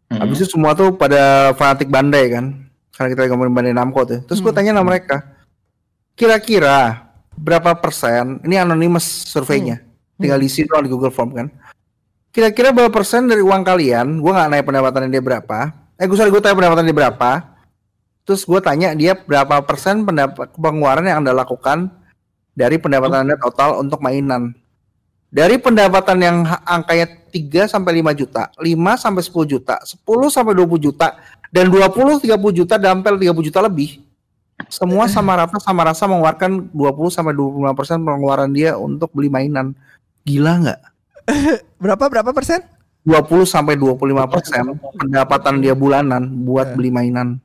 [0.06, 0.18] Hmm.
[0.20, 2.54] Habis itu semua tuh pada fanatik Bandai kan.
[2.90, 4.22] Karena kita lagi ngomongin Bandai Namco tuh.
[4.22, 4.58] Terus gue Hmm.
[4.62, 5.16] tanya sama mereka,
[6.14, 8.38] kira-kira berapa persen?
[8.44, 9.80] Ini anonymous surveinya.
[10.20, 11.48] Tinggal diisi doang di Google Form kan.
[12.30, 14.22] Kira-kira berapa persen dari uang kalian?
[14.22, 15.58] Gue nggak nanya pendapatannya dia berapa.
[15.98, 17.30] Eh gue sorry gue tanya pendapatan dia berapa.
[18.22, 21.90] Terus gue tanya dia berapa persen pendapat pengeluaran yang anda lakukan
[22.54, 24.54] dari pendapatan anda total untuk mainan.
[25.30, 30.86] Dari pendapatan yang angkanya 3 sampai 5 juta, 5 sampai 10 juta, 10 sampai 20
[30.90, 31.14] juta,
[31.54, 34.02] dan 20 30 juta dampel 30 juta lebih.
[34.70, 39.74] Semua sama rata sama rasa mengeluarkan 20 sampai 25% persen pengeluaran dia untuk beli mainan.
[40.22, 40.80] Gila nggak?
[41.82, 42.62] Berapa berapa persen?
[43.02, 43.98] 20 sampai 25
[44.30, 44.62] persen
[44.94, 47.40] pendapatan dia bulanan buat beli mainan.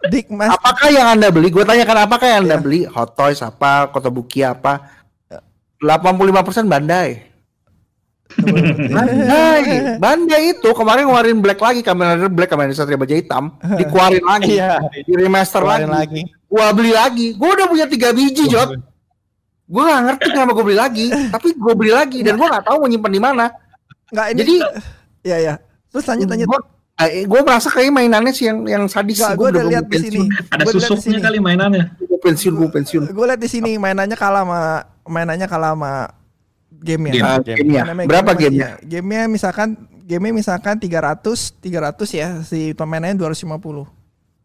[0.00, 0.50] Dik Mas.
[0.56, 1.52] Apakah yang anda beli?
[1.52, 2.64] Gue tanyakan apakah yang anda Iya.
[2.64, 2.80] beli?
[2.88, 3.88] Hot Toys apa?
[3.92, 4.88] Kotobuki apa?
[5.80, 7.29] 85 persen Bandai.
[8.38, 13.54] Bandai, Bandai itu kemarin ngeluarin Black lagi, Kamen Rider Black, Kamen Rider Satria Baja Hitam,
[13.58, 14.78] dikeluarin lagi, Iya.
[15.02, 15.86] di remaster lagi.
[15.90, 16.22] Lagi.
[16.46, 18.78] Gua beli lagi, gua udah punya tiga biji Jot.
[19.70, 22.76] Gua gak ngerti kenapa gue beli lagi, tapi gue beli lagi dan gua nggak tahu
[22.82, 23.46] mau nyimpen di mana.
[24.10, 24.38] Enggak ini.
[24.42, 24.54] Jadi
[25.22, 25.54] ya ya.
[25.94, 26.46] Terus lanjut lanjut.
[26.50, 26.60] Gua,
[27.06, 29.22] eh, gua merasa kayak mainannya sih yang yang sadis.
[29.22, 30.26] Gue Gua udah lihat di sini.
[30.50, 31.86] Ada Gua susuknya kali mainannya.
[32.02, 33.02] Gua pensiun, gue pensiun.
[33.14, 34.60] Gue lihat di sini mainannya kalah sama
[35.06, 35.92] mainannya kalah sama
[36.72, 37.14] gamenya.
[37.14, 37.26] Game.
[37.26, 37.82] Ah, gamenya.
[37.86, 38.68] Namanya Berapa game gamenya?
[38.72, 39.68] masih- Gamenya misalkan
[40.02, 43.86] gamenya misalkan 300 300 ya si pemainnya 250.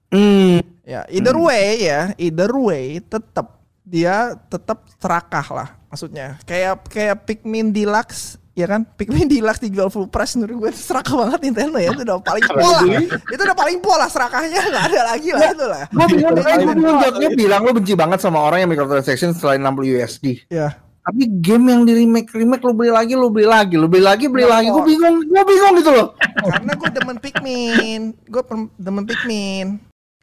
[0.09, 0.61] Hmm.
[0.81, 6.38] Ya, either way ya, either way tetap dia tetap serakah lah maksudnya.
[6.43, 11.11] Kayak kayak Pikmin Deluxe ya kan Pikmin Deluxe dijual full price menurut gue itu serakah
[11.17, 12.79] banget Nintendo ya itu udah paling pola
[13.27, 17.29] itu udah paling pola serakahnya nggak ada lagi lah itu lah Gue bingung, Dia gue
[17.35, 20.47] bilang lu benci banget sama orang yang microtransaction selain 60 USD.
[20.47, 20.71] ya
[21.05, 24.25] Tapi game yang di remake remake lu beli lagi, lu beli lagi, lu beli lagi,
[24.25, 24.67] beli Nggak lagi.
[24.73, 26.07] Gue bingung, gue bingung gitu loh.
[26.41, 28.01] karena gue demen Pikmin.
[28.25, 28.41] Gue
[28.81, 29.67] demen Pikmin.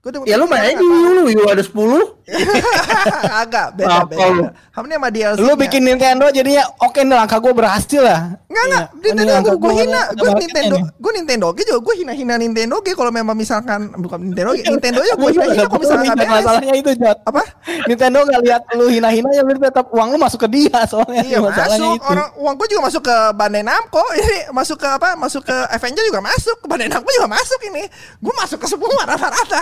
[0.02, 2.21] Gue demen Ya lu main dulu, lu ada 10
[3.42, 4.44] agak beda Apa beda lu?
[4.72, 8.20] Hamnya sama DLC Lu bikin Nintendo jadinya oke nih langkah gue berhasil lah.
[8.46, 9.12] Enggak enggak, Iya.
[9.12, 12.90] Nintendo gue gua hina, gue Nintendo, gue Nintendo oke juga, gue hina hina Nintendo oke
[12.92, 16.04] kalau memang misalkan bukan Nintendo oke, Nintendo ya gue Gue hina juga hina kalau misalkan
[16.04, 16.36] nggak beres.
[16.38, 17.18] masalahnya itu Jot.
[17.22, 17.42] Apa?
[17.84, 21.38] Nintendo nggak lihat lu hina-hina ya lu tetap uang lu masuk ke dia soalnya Iya
[21.40, 22.06] masuk, itu.
[22.06, 25.08] orang uang gue juga masuk ke Bandai Namco, ini masuk ke apa?
[25.14, 27.84] Masuk ke Avenger juga masuk, ke Bandai Namco juga masuk ini.
[28.18, 29.60] Gue masuk ke semua rata-rata.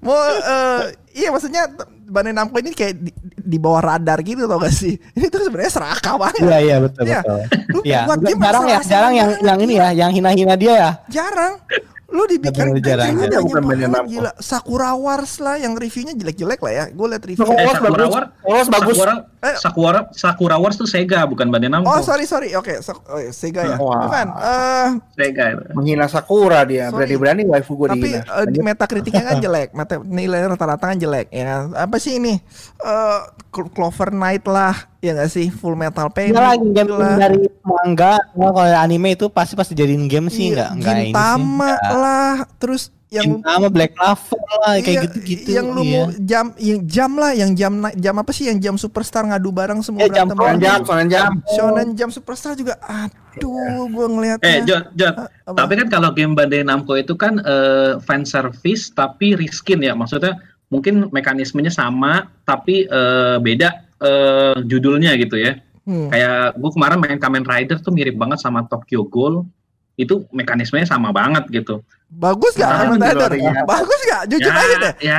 [0.00, 0.14] Mau
[0.50, 0.80] eh,
[1.14, 1.62] iya maksudnya
[2.04, 4.98] Bandai Namco ini kayak di, di bawah radar gitu tau gak sih?
[5.14, 6.42] Ini tuh sebenarnya serakah banget.
[6.42, 7.20] Iya iya betul Iya.
[7.20, 7.38] betul.
[7.70, 10.90] Lu Iya, buat game jarang ya, jarang yang yang ini ya, yang hina-hina dia ya.
[11.08, 11.62] jarang
[12.10, 14.10] lu dibikin jarang, banyak Bukan Namco.
[14.10, 17.76] gila Sakura Wars lah yang reviewnya jelek-jelek lah ya gue liat review Sakura Eh, Wars
[17.76, 18.10] Sakura bagus.
[18.10, 18.96] Wars, Wars bagus.
[18.96, 19.56] Sakura, Eh.
[19.56, 21.86] Sakura, Sakura Wars tuh Sega bukan Bandai Namco.
[21.86, 24.04] oh sorry sorry oke Sak- oh, iya, Sega ya Wah.
[24.04, 25.62] bukan eh Sega itu.
[25.72, 28.26] Menghina Sakura dia, berani-berani waifu gue tapi dihina.
[28.26, 32.42] eh, di metakritiknya kan jelek meta nilai rata-rata kan jelek ya apa sih ini
[32.80, 37.16] eh Clo- Clover Knight lah ya gak sih Full Metal Panic Iya lagi game lah.
[37.18, 41.00] dari manga, nah, kalau anime itu pasti pasti jadiin game sih Iya, enggak enggak ini
[41.00, 41.08] sih.
[41.08, 45.48] Gintama lah terus yang Gintama Black Clover lah kayak Iya, gitu-gitu.
[45.50, 45.90] Yang lu iya.
[45.90, 49.80] mau jam yang jam lah, yang jam jam apa sih yang jam superstar ngadu bareng
[49.80, 50.38] semua Ya, jam berantem.
[50.38, 50.60] Bareng.
[50.62, 51.30] jam, sonen jam.
[51.50, 53.50] Shonen jam superstar juga aduh
[53.88, 54.46] gua ngelihatnya.
[54.46, 55.14] Eh, Jod, Jod.
[55.16, 55.56] Ah, apa?
[55.58, 59.96] Tapi kan kalau game Bandai Namco itu kan eh, fan service tapi reskin ya.
[59.96, 65.60] Maksudnya mungkin mekanismenya sama tapi eh, beda eh, judulnya gitu ya.
[65.84, 66.08] Hmm.
[66.12, 69.44] Kayak gue kemarin main Kamen Rider tuh mirip banget sama Tokyo Ghoul.
[70.00, 71.84] Itu mekanismenya sama banget gitu.
[72.08, 73.30] Bagus gak Kamen Rider?
[73.36, 73.62] jualnya.
[73.68, 74.22] Bagus gak?
[74.32, 74.94] Jujur ya, aja deh.
[75.04, 75.18] ya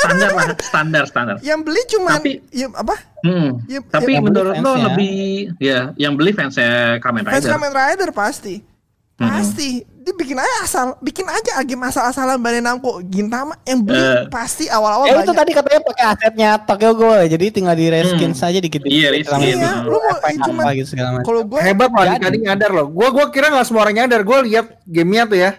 [0.00, 1.36] standar lah, standar standar.
[1.42, 2.94] Yang beli cuman Tapi- ya, apa?
[3.26, 3.48] Hmm.
[3.66, 7.50] Ya, Tapi ya, menurut lo lebih ya yang beli fansnya Kamen fans Rider.
[7.50, 8.54] Kamen Rider pasti.
[9.18, 9.30] Hmm.
[10.04, 13.00] Dia bikin aja asal, bikin aja game asal-asalan Bandai Namco.
[13.02, 14.28] Gintama yang beli Eh.
[14.28, 18.36] pasti awal-awal Eh itu tadi katanya pakai asetnya Tokyo Ghoul jadi tinggal di reskin Hmm.
[18.36, 19.56] saja dikit Iya, reskin.
[19.56, 21.24] Iya, lu mau cuman gitu segala macam.
[21.24, 22.86] kalau gue Hebat loh, adik-adik nyadar loh.
[22.86, 24.20] Gua gua kira nggak semua orang nyadar.
[24.22, 25.50] Gua lihat gamenya tuh ya.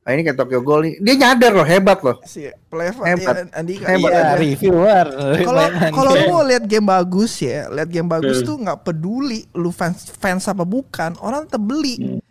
[0.00, 0.94] Ah ini kayak Tokyo Ghoul nih.
[0.98, 2.16] Dia nyadar loh, hebat loh.
[2.24, 3.34] si Pleva Hebat.
[3.36, 4.06] ya, Andika Hebat.
[4.06, 5.06] iya, Iya, reviewer.
[5.44, 8.46] kalau kalau lu mau lihat game bagus ya lihat game bagus Hmm.
[8.46, 12.22] tuh nggak peduli lu fans fans apa bukan orang tetap beli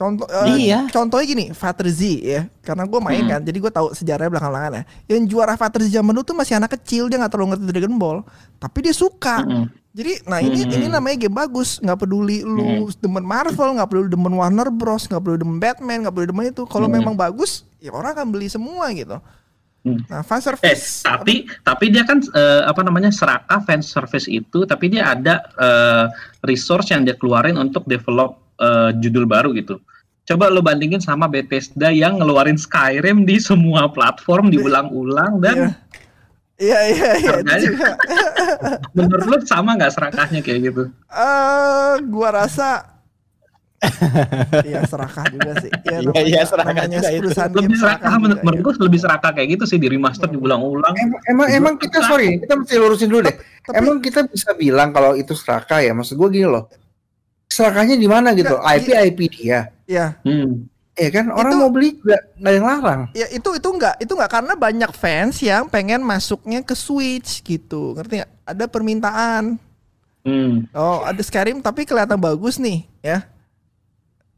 [0.00, 0.88] contoh eh, Iya.
[0.88, 3.30] contohnya gini Fighter Z ya karena gue main Hmm.
[3.36, 4.82] kan jadi gue tahu sejarahnya belakang belakangan ya
[5.12, 7.94] yang juara Fighter Z zaman dulu tuh masih anak kecil dia nggak terlalu ngerti Dragon
[7.94, 8.18] Ball
[8.56, 9.68] tapi dia suka Mm-mm.
[9.92, 10.72] jadi nah ini Hmm.
[10.72, 15.20] ini namanya game bagus nggak peduli lu demen Marvel nggak peduli demen Warner Bros nggak
[15.20, 16.96] peduli demen Batman nggak peduli demen itu kalau Hmm.
[16.96, 19.20] memang bagus ya orang akan beli semua gitu
[19.80, 19.96] Hmm.
[20.08, 24.64] nah fan Eh, service tapi tapi dia kan eh, apa namanya serakah fan service itu,
[24.64, 26.04] tapi dia ada eh,
[26.42, 29.80] resource yang dia keluarin untuk develop eh, judul baru gitu.
[30.30, 35.74] Coba lo bandingin sama Bethesda yang ngeluarin Skyrim di semua platform diulang-ulang dan
[36.54, 37.30] Iya iya iya.
[37.34, 37.56] Harganya.
[37.58, 37.90] juga.
[38.94, 40.82] menurut lo sama nggak serakahnya kayak gitu?
[41.08, 42.84] Eh, gua rasa
[44.60, 45.72] Iya serakah juga sih.
[45.82, 47.28] Iya Iya, iya, serakah juga itu.
[47.56, 48.60] lebih serakah menurut ya.
[48.60, 52.60] gue lebih serakah kayak gitu sih di remaster diulang-ulang Emang, emang, emang kita sorry, kita
[52.60, 53.34] mesti lurusin dulu deh.
[53.34, 55.90] Tapi- emang kita bisa bilang kalau itu serakah ya?
[55.90, 56.68] Maksud gue gini loh.
[57.48, 58.60] Serakahnya di mana gitu?
[58.60, 59.72] IP IP dia.
[59.90, 60.06] Iya.
[60.22, 60.70] hmm.
[61.00, 63.00] Ya kan orang Itu- mau beli juga nggak yang larang.
[63.16, 67.96] Ya itu itu enggak itu enggak karena banyak fans yang pengen masuknya ke Switch gitu.
[67.96, 68.32] Ngerti nggak?
[68.44, 69.56] Ada permintaan.
[70.20, 70.68] Hmm.
[70.76, 73.24] Oh, ada Skyrim tapi kelihatan bagus nih, ya.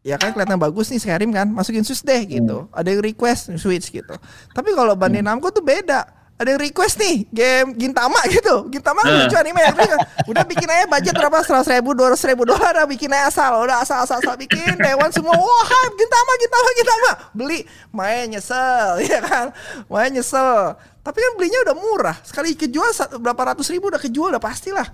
[0.06, 2.70] Ya kan kelihatan bagus nih Skyrim kan, masukin Switch deh gitu.
[2.70, 4.14] Ada yang request Switch gitu.
[4.54, 6.06] Tapi kalau Bandai Namco tuh beda.
[6.42, 8.66] Ada yang request nih game Gintama gitu.
[8.66, 9.24] Gintama Eh.
[9.24, 9.62] lucu anime.
[9.62, 9.94] Jadi,
[10.26, 11.38] Udah bikin aja budget berapa?
[11.40, 12.74] Seratus ribu, dua ratus ribu dolar.
[12.74, 13.62] Udah bikin aja asal.
[13.62, 14.74] Udah asal asal asal bikin.
[14.74, 15.33] Dewan semua.
[15.33, 17.11] Wah hype Gintama Gintama Gintama.
[17.33, 19.46] Beli main nyesel, ya kan?
[19.87, 20.74] Main nyesel.
[20.98, 22.16] Tapi kan belinya udah murah.
[22.22, 24.87] Sekali kejual berapa ratus ribu udah kejual udah pastilah.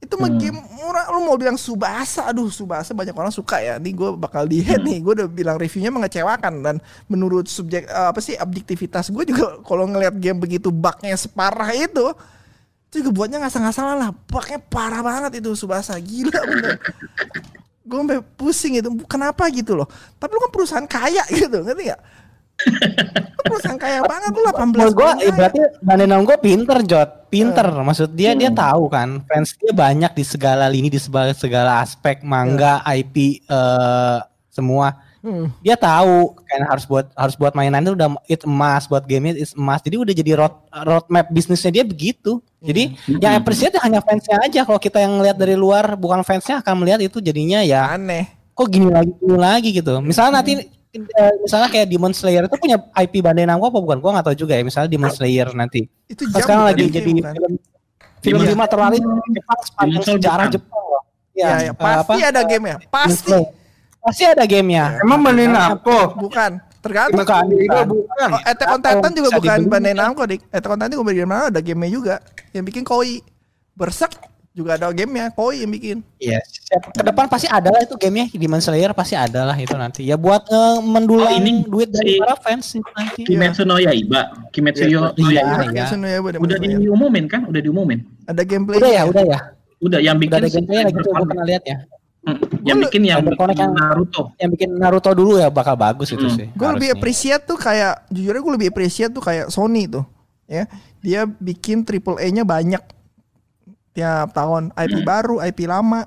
[0.00, 1.12] Itu mah game murah.
[1.12, 3.76] Lu mau bilang Subasa aduh Subasa banyak orang suka ya.
[3.76, 4.98] Nih gue bakal di hate nih.
[5.04, 6.64] Gue udah bilang reviewnya mengecewakan.
[6.64, 11.68] Dan menurut subjek eh, apa sih objektivitas gue juga kalau ngelihat game begitu bugnya separah
[11.76, 12.16] itu
[12.90, 14.10] itu juga buatnya ngasal-ngasalan lah.
[14.26, 15.94] Bugnya parah banget itu Subasa.
[16.00, 16.80] Gila bener.
[17.84, 19.86] Gue sampai pusing itu kenapa gitu loh?
[20.16, 21.60] Tapi lu kan perusahaan kaya gitu.
[21.60, 22.00] Ngerti gak
[23.40, 27.10] Perusahaan kaya banget lu 18 Menurut gue berarti Bandai Namco pinter Jot.
[27.30, 27.66] Pinter.
[27.66, 27.84] Eh.
[27.86, 32.26] maksud dia dia tahu kan fans dia banyak di segala lini di segala, segala aspek
[32.26, 34.18] manga IP eh,
[34.50, 35.08] semua.
[35.20, 35.52] Hmm.
[35.60, 39.52] dia tahu kan harus buat harus buat mainan itu udah it emas buat game itu
[39.52, 42.40] emas jadi udah jadi road roadmap bisnisnya dia begitu.
[42.60, 44.64] Jadi yang appreciate hanya fansnya aja.
[44.64, 48.32] Kalau kita yang ngelihat dari luar bukan fansnya akan melihat itu jadinya ya aneh.
[48.56, 49.92] kok gini lagi gini lagi gitu.
[50.04, 50.68] Misalnya nanti eh,
[51.40, 54.58] misalnya kayak Demon Slayer itu punya IP Bandai Namco apa bukan gua nggak tahu juga
[54.58, 57.32] ya misalnya Demon Slayer nanti itu Kan jam sekarang lagi game, jadi bukan?
[57.32, 57.52] film
[58.20, 58.50] film Iya.
[58.52, 58.96] lima terlalu
[59.30, 60.46] Jepang sepanjang Demon Soul sejarah.
[60.50, 61.02] Jepang loh.
[61.30, 62.28] ya, ya, eh, pasti apa?
[62.28, 63.32] ada game ya pasti
[64.00, 64.96] Pasti ada gamenya.
[65.04, 66.16] Emang Bandai Namco?
[66.16, 67.84] bukan tergantung Bukan, bukan.
[67.92, 68.28] bukan.
[68.32, 69.58] Oh, Attack on Titan juga bukan?
[69.68, 70.40] Bandai Namco, Dik.
[70.48, 72.14] Attack on Titan juga Bandai Namco ada gamenya juga.
[72.56, 73.20] Yang bikin Koi.
[73.76, 74.16] Berserk
[74.50, 75.98] juga ada gamenya, Koi yang bikin.
[76.16, 76.42] Iya.
[76.42, 76.90] siap.
[76.90, 80.02] Ke depan pasti ada lah itu gamenya Demon Slayer pasti ada lah itu nanti.
[80.02, 83.22] Ya buat eh, mendulang Oh, ini duit dari para fans itu nanti.
[83.24, 85.40] Kimetsu no Yaiba Kimetsu Iya, no iya.
[85.40, 85.68] Yaiba iya.
[85.70, 88.76] Kimetsu no Yaiba ada udah diumumin kan udah diumumin Ada gameplay.
[88.76, 89.38] Udah ya, udah ya.
[89.80, 91.76] udah yang Udah bikin ada si gameplaynya lagi tuh pernah lihat ya.
[92.20, 92.36] Hmm,
[92.68, 96.36] yang bikin yang bikin yang- Naruto Yang bikin Naruto dulu ya bakal bagus itu Hmm.
[96.36, 96.46] sih.
[96.52, 100.04] Gue lebih appreciate tuh kayak jujurnya gue lebih appreciate tuh kayak Sony tuh.
[100.44, 100.66] Ya,
[101.00, 102.82] dia bikin triple A-nya banyak
[103.92, 106.06] tiap tahun, IP baru, IP lama.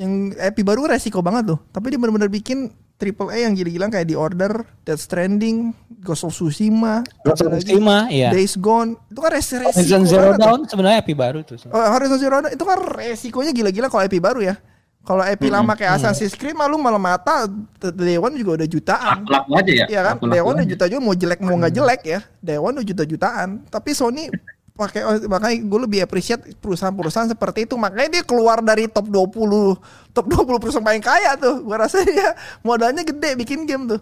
[0.00, 4.06] Yang IP baru resiko banget tuh, tapi dia benar-benar bikin triple A yang gila-gila kayak
[4.08, 4.52] The Order,
[4.86, 8.30] Death Stranding, Ghost of Tsushima, Ghost of Tsushima, iya.
[8.30, 8.94] Days Gone.
[9.10, 10.38] Itu kan res resiko Horizon Zero.
[10.38, 11.58] Dawn sebenarnya IP baru tuh.
[11.70, 14.54] Oh, Horizon Zero Dawn itu kan resikonya gila-gila kalau IP baru ya.
[15.02, 17.50] Kalau IP lama kayak Assassin's Creed malu malah mata
[17.90, 19.26] Dewan juga udah jutaan.
[19.26, 20.14] laku aja ya Iya kan?
[20.22, 22.20] Dewan udah juta juga mau jelek mau nggak jelek ya.
[22.38, 23.66] Dewan udah juta-jutaan.
[23.66, 24.30] Tapi Sony
[24.72, 27.76] pakai oh, makanya gue lebih appreciate perusahaan-perusahaan seperti itu.
[27.76, 31.60] Makanya dia keluar dari top 20 top 20 perusahaan paling kaya tuh.
[31.60, 34.00] Gua rasa dia modalnya gede bikin game tuh.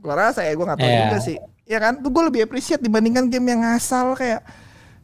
[0.00, 1.00] Gua rasa ya gue nggak tahu Iya.
[1.08, 1.36] juga sih.
[1.64, 2.00] Ya kan?
[2.00, 4.42] Tuh gue lebih appreciate dibandingkan game yang asal kayak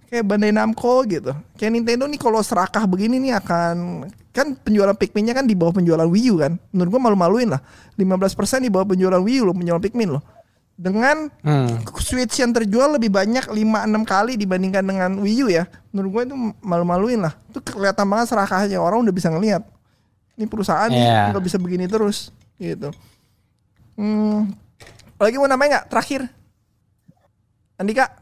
[0.07, 1.33] kayak Bandai Namco gitu.
[1.57, 6.05] Kayak Nintendo nih kalau serakah begini nih akan kan penjualan Pikmin-nya kan di bawah penjualan
[6.05, 6.61] Wii U kan.
[6.71, 7.61] Menurut gua malu-maluin lah.
[7.97, 10.21] 15% di bawah penjualan Wii U loh, penjualan Pikmin loh.
[10.77, 11.81] Dengan Hmm.
[11.97, 15.65] Switch yang terjual lebih banyak 5-6 kali dibandingkan dengan Wii U ya.
[15.89, 17.33] Menurut gue itu malu-maluin lah.
[17.49, 19.65] Itu kelihatan banget serakahnya orang udah bisa ngelihat.
[20.37, 21.33] Ini perusahaan Iya.
[21.33, 22.29] nih nggak bisa begini terus
[22.61, 22.93] gitu.
[23.97, 24.53] Hmm.
[25.17, 25.87] Lagi mau namanya nggak?
[25.89, 26.21] Terakhir.
[27.81, 28.13] Andika.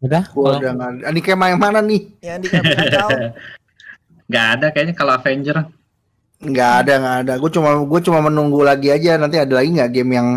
[0.00, 0.24] Udah.
[0.32, 1.12] Gua udah nggak.
[1.12, 2.02] Ini kayak yang mana nih?
[2.24, 3.08] Ya Andika kacau.
[4.32, 5.68] nggak ada kayaknya kalau Avenger
[6.36, 7.32] Nggak ada, nggak ada.
[7.40, 9.16] Gue cuma gue cuma menunggu lagi aja.
[9.16, 10.28] Nanti ada lagi nggak game yang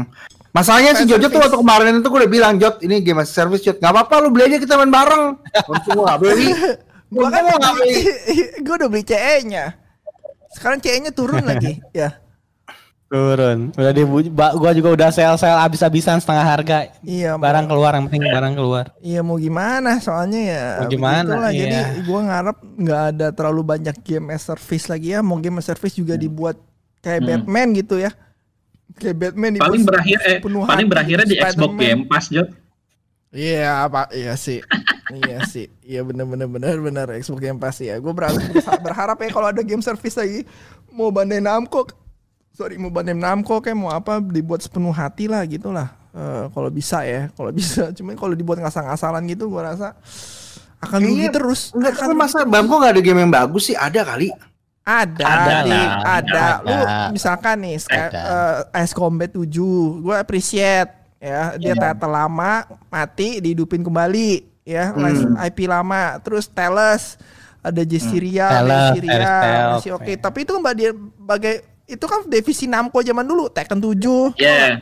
[0.49, 3.61] Masalahnya si Jojo tuh waktu kemarin itu gue udah bilang Jot ini game as service
[3.61, 5.37] Jot nggak apa-apa lu beli aja kita main bareng.
[5.67, 6.47] Untung gue nggak beli.
[7.09, 7.93] Gua kan nggak beli.
[8.59, 9.65] gue udah beli CE-nya.
[10.49, 11.81] Sekarang CE-nya turun lagi.
[11.89, 12.17] Ya.
[13.05, 13.73] Turun.
[13.73, 16.77] Udah di gua juga udah sel-sel abis-abisan setengah harga.
[17.01, 17.41] Iya.
[17.41, 18.93] Barang keluar yang penting barang keluar.
[19.01, 21.49] Iya mau gimana soalnya ya Mau gimana, begitulah.
[21.49, 21.65] iya.
[21.65, 25.65] Jadi gua ngarep nggak ada terlalu banyak game as service lagi ya Mau game as
[25.65, 26.61] service juga dibuat
[26.99, 27.29] kayak Hmm.
[27.41, 28.13] Batman gitu ya
[28.99, 31.71] Kayak Batman dibuat paling berakhir eh penuh paling hati, berakhirnya di Xbox.
[31.75, 32.49] Game Pass Jot
[33.29, 34.59] Iya apa Iya sih.
[35.09, 35.69] Iya sih.
[35.81, 38.41] Iya bener bener bener bener Xbox Game Pass ya Gue berharap,
[38.81, 40.43] berharap ya kalau ada game service lagi.
[40.89, 41.85] Mau Bandai Namco.
[42.51, 46.73] Sorry mau Bandai Namco kayak mau apa Dibuat sepenuh hati lah gitu lah Eh, Kalau
[46.73, 47.89] bisa ya Kalau bisa.
[47.97, 49.93] Cuman kalau dibuat ngasal-ngasalan gitu Gue rasa
[50.81, 51.69] Akan rugi terus.
[51.75, 53.75] Enggak, Akan masa Bamko nggak ada game yang bagus sih?
[53.77, 54.31] Ada kali.
[54.81, 56.45] Ada, Ada Dik, lah, ada.
[56.59, 56.97] Lu ada.
[57.09, 58.21] misalkan nih Sky, Ada.
[58.73, 59.45] eh, Ice Combat 7,
[60.01, 61.53] gue appreciate ya.
[61.55, 61.93] Dia Iya.
[61.93, 62.51] title lama
[62.87, 64.29] mati dihidupin kembali
[64.63, 64.89] ya.
[64.89, 65.37] Hmm.
[65.39, 66.17] IP lama.
[66.19, 67.21] Terus Teles
[67.59, 68.97] ada Jestiria Teles,
[69.77, 70.13] masih oke.
[70.15, 70.61] Tapi itu kan
[71.19, 71.53] bagai,
[71.85, 74.33] itu kan divisi Namco zaman dulu, Tekken 7.
[74.37, 74.79] Ya,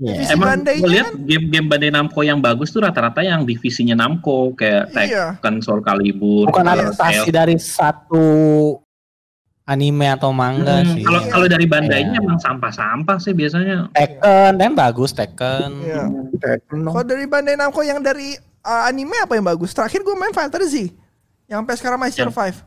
[0.00, 0.16] Iya.
[0.16, 3.92] Divisi emang Bandai-nya gue lihat kan- game-game Bandai Namco yang bagus tuh rata-rata yang divisinya
[3.94, 5.36] Namco kayak Iya.
[5.36, 8.24] Tekken, Soul Calibur, Bukan Iya, adaptasi dari satu
[9.62, 11.02] anime atau manga Hmm, sih.
[11.02, 11.72] Kalau kalau dari Iya.
[11.72, 13.86] Bandainya emang sampah-sampah sih biasanya.
[13.90, 15.70] Tekken, dan bagus Tekken.
[15.80, 16.04] Iya.
[16.36, 16.92] Tekken dong.
[16.92, 19.70] Kalau dari Bandai Namco yang dari uh, anime apa yang bagus?
[19.70, 20.90] Terakhir gue main Fighter Z.
[21.46, 22.58] Yang sampai sekarang masih Yang- survive.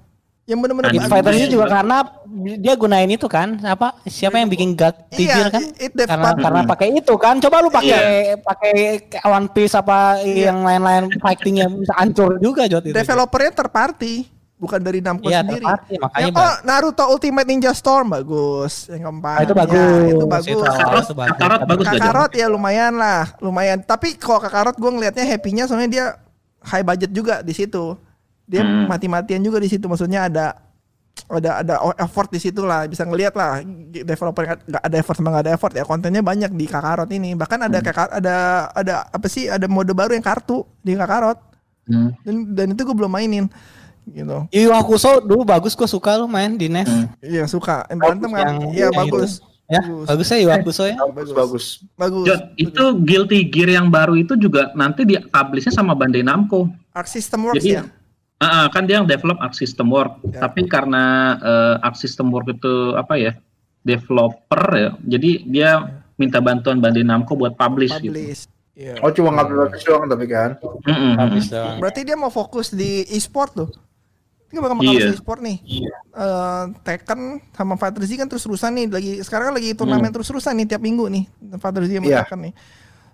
[0.44, 1.00] Yang bener-bener Anime.
[1.00, 1.24] Street bagus.
[1.24, 1.98] Fighter ini juga karena
[2.58, 6.62] dia gunain itu kan apa siapa yang bikin God Figure kan it dev- karena karena
[6.66, 8.04] pakai itu kan coba lu pakai
[8.38, 8.74] pakai
[9.24, 12.92] One Piece apa yang lain-lain fightingnya bisa hancur juga Jot itu.
[12.92, 14.28] developernya third party,
[14.64, 15.60] bukan dari Namco Iya, sendiri.
[15.60, 16.40] third party, makanya bang.
[16.40, 18.88] oh, Naruto Ultimate Ninja Storm bagus.
[18.88, 19.36] Yang keempat.
[19.36, 20.08] Ah, itu Ya, bagus.
[20.08, 20.48] itu bagus.
[20.48, 21.36] Itu Kakarot, itu bagus.
[21.36, 21.86] Kakarot bagus?
[21.90, 23.78] Kakarot ya lumayan lah, lumayan.
[23.80, 26.06] Tapi kalau Kakarot gue ngelihatnya happy-nya soalnya dia
[26.64, 28.00] high budget juga di situ.
[28.44, 28.88] Dia Hmm.
[28.88, 29.84] mati-matian juga di situ.
[29.84, 30.56] Maksudnya ada
[31.26, 32.84] ada ada effort di situ lah.
[32.84, 36.66] Bisa ngelihat lah developer nggak ada effort sama nggak ada effort ya kontennya banyak di
[36.66, 37.32] Kakarot ini.
[37.34, 38.36] Bahkan ada Kakar- ada
[38.70, 41.38] ada apa sih ada mode baru yang kartu di Kakarot
[41.84, 42.16] Hmm.
[42.24, 43.46] dan dan itu gue belum mainin
[44.06, 44.38] gitu.
[44.50, 46.88] Yu Yu Hakusho dulu bagus gue suka lu main di NES.
[46.88, 47.06] Hmm.
[47.20, 47.88] Iya suka.
[47.88, 48.44] Yang berantem kan?
[48.44, 49.32] Yang- Iya yang bagus.
[49.64, 50.06] Ya, Bagus.
[50.06, 50.96] bagus ya Yu Yu Hakusho ya.
[51.08, 51.66] Bagus, bagus.
[51.96, 52.26] Bagus.
[52.26, 56.68] Jod, itu Guilty Gear yang baru itu juga nanti di publishnya sama Bandai Namco.
[56.92, 57.88] Arc System Works Jadi ya.
[58.38, 60.44] ah, ah, kan dia yang develop Arc System Work, Ya.
[60.44, 61.04] tapi karena
[61.40, 63.34] eh, Arc System Work itu apa ya
[63.82, 65.70] developer ya, jadi dia
[66.16, 68.14] minta bantuan Bandai Namco buat publish, gitu.
[68.14, 68.46] Publish.
[68.74, 68.98] Iya.
[69.00, 70.58] Oh cuma ngambil bagus doang tapi kan.
[71.16, 71.78] Habis doang.
[71.78, 73.70] Berarti dia mau fokus di e-sport tuh.
[74.54, 75.10] Dia bakal bakal Iya.
[75.10, 75.58] masuk e-sport nih.
[76.14, 77.20] Eh, Tekken
[77.52, 81.10] sama Fighter Z kan terus-terusan nih lagi sekarang kan lagi turnamen terus-terusan nih tiap minggu
[81.10, 81.26] nih
[81.58, 82.22] Fighter Z sama Iya.
[82.22, 82.54] Tekken nih.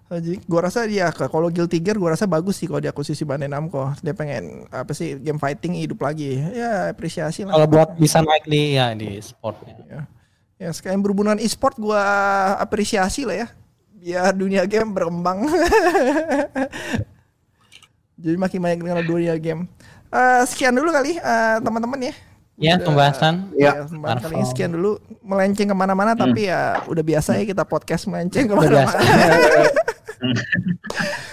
[0.09, 3.47] Eh, Jadi gua rasa dia kalau Guilty Gear gua rasa bagus sih kalau diakuisisi Bandai
[3.47, 3.93] Namco.
[4.01, 6.35] Dia pengen apa sih game fighting hidup lagi.
[6.51, 7.55] Ya apresiasi lah.
[7.55, 10.09] Kalau buat bisa naik di ya di sportnya.
[10.59, 12.03] Ya sekarang berhubungan e-sport gua
[12.57, 13.47] apresiasi lah ya.
[13.95, 15.47] Biar dunia game berkembang.
[18.19, 19.71] Jadi makin banyak dengan dunia game.
[20.09, 22.13] Eh, sekian dulu kali eh, teman-teman ya.
[22.59, 23.33] Ya Udah- pembahasan.
[23.53, 23.71] Ya.
[23.71, 27.63] Ya, pembahasan kali ini sekian dulu melenceng ke mana-mana tapi ya udah biasa ya kita
[27.63, 28.99] podcast melenceng ke mana-mana.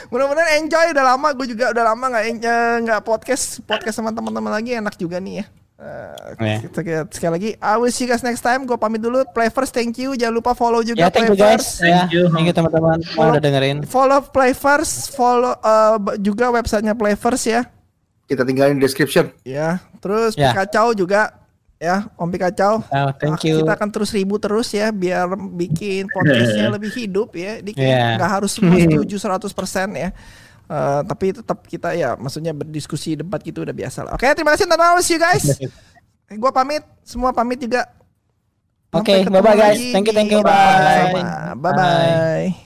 [0.07, 4.53] Mudah-mudahan enjoy udah lama gue juga udah lama nggak eh, nggak podcast podcast sama teman-teman
[4.53, 5.47] lagi enak juga nih ya.
[5.77, 6.57] Eh, Ya.
[6.62, 8.62] kita, kita- sekali lagi I will see you guys next time.
[8.62, 9.27] Gue pamit dulu.
[9.29, 10.14] Play first thank you.
[10.14, 11.59] Jangan lupa follow juga Ya thank you Play guys.
[11.59, 11.83] First.
[11.83, 12.22] Ya, Thank you.
[12.31, 13.77] thank you teman-teman semua udah dengerin.
[13.83, 17.66] Follow Play First, follow eh, b- juga websitenya Play First ya.
[18.27, 19.31] Kita tinggalin di description.
[19.43, 20.51] Ya, terus Ya.
[20.51, 21.31] Pikacau juga
[21.79, 22.83] ya, Om Pikacau.
[22.83, 23.62] Oh, thank you.
[23.62, 27.62] Kita akan terus ribut terus ya biar bikin podcastnya lebih hidup ya.
[27.62, 28.18] Dikit Iya.
[28.18, 30.11] nggak harus semua setuju 100% ya.
[30.66, 34.12] Eh, tapi tetap kita ya maksudnya berdiskusi debat gitu udah biasa lah.
[34.18, 34.66] Oke, terima kasih.
[35.01, 35.47] See you guys.
[36.27, 37.87] Eh, Gua pamit, semua pamit juga.
[38.91, 39.79] Oke, Sampai ketemu bye-bye, guys.
[39.79, 40.41] lagi Thank you, thank you.
[40.43, 41.55] Bye.
[41.55, 42.66] Bye bye.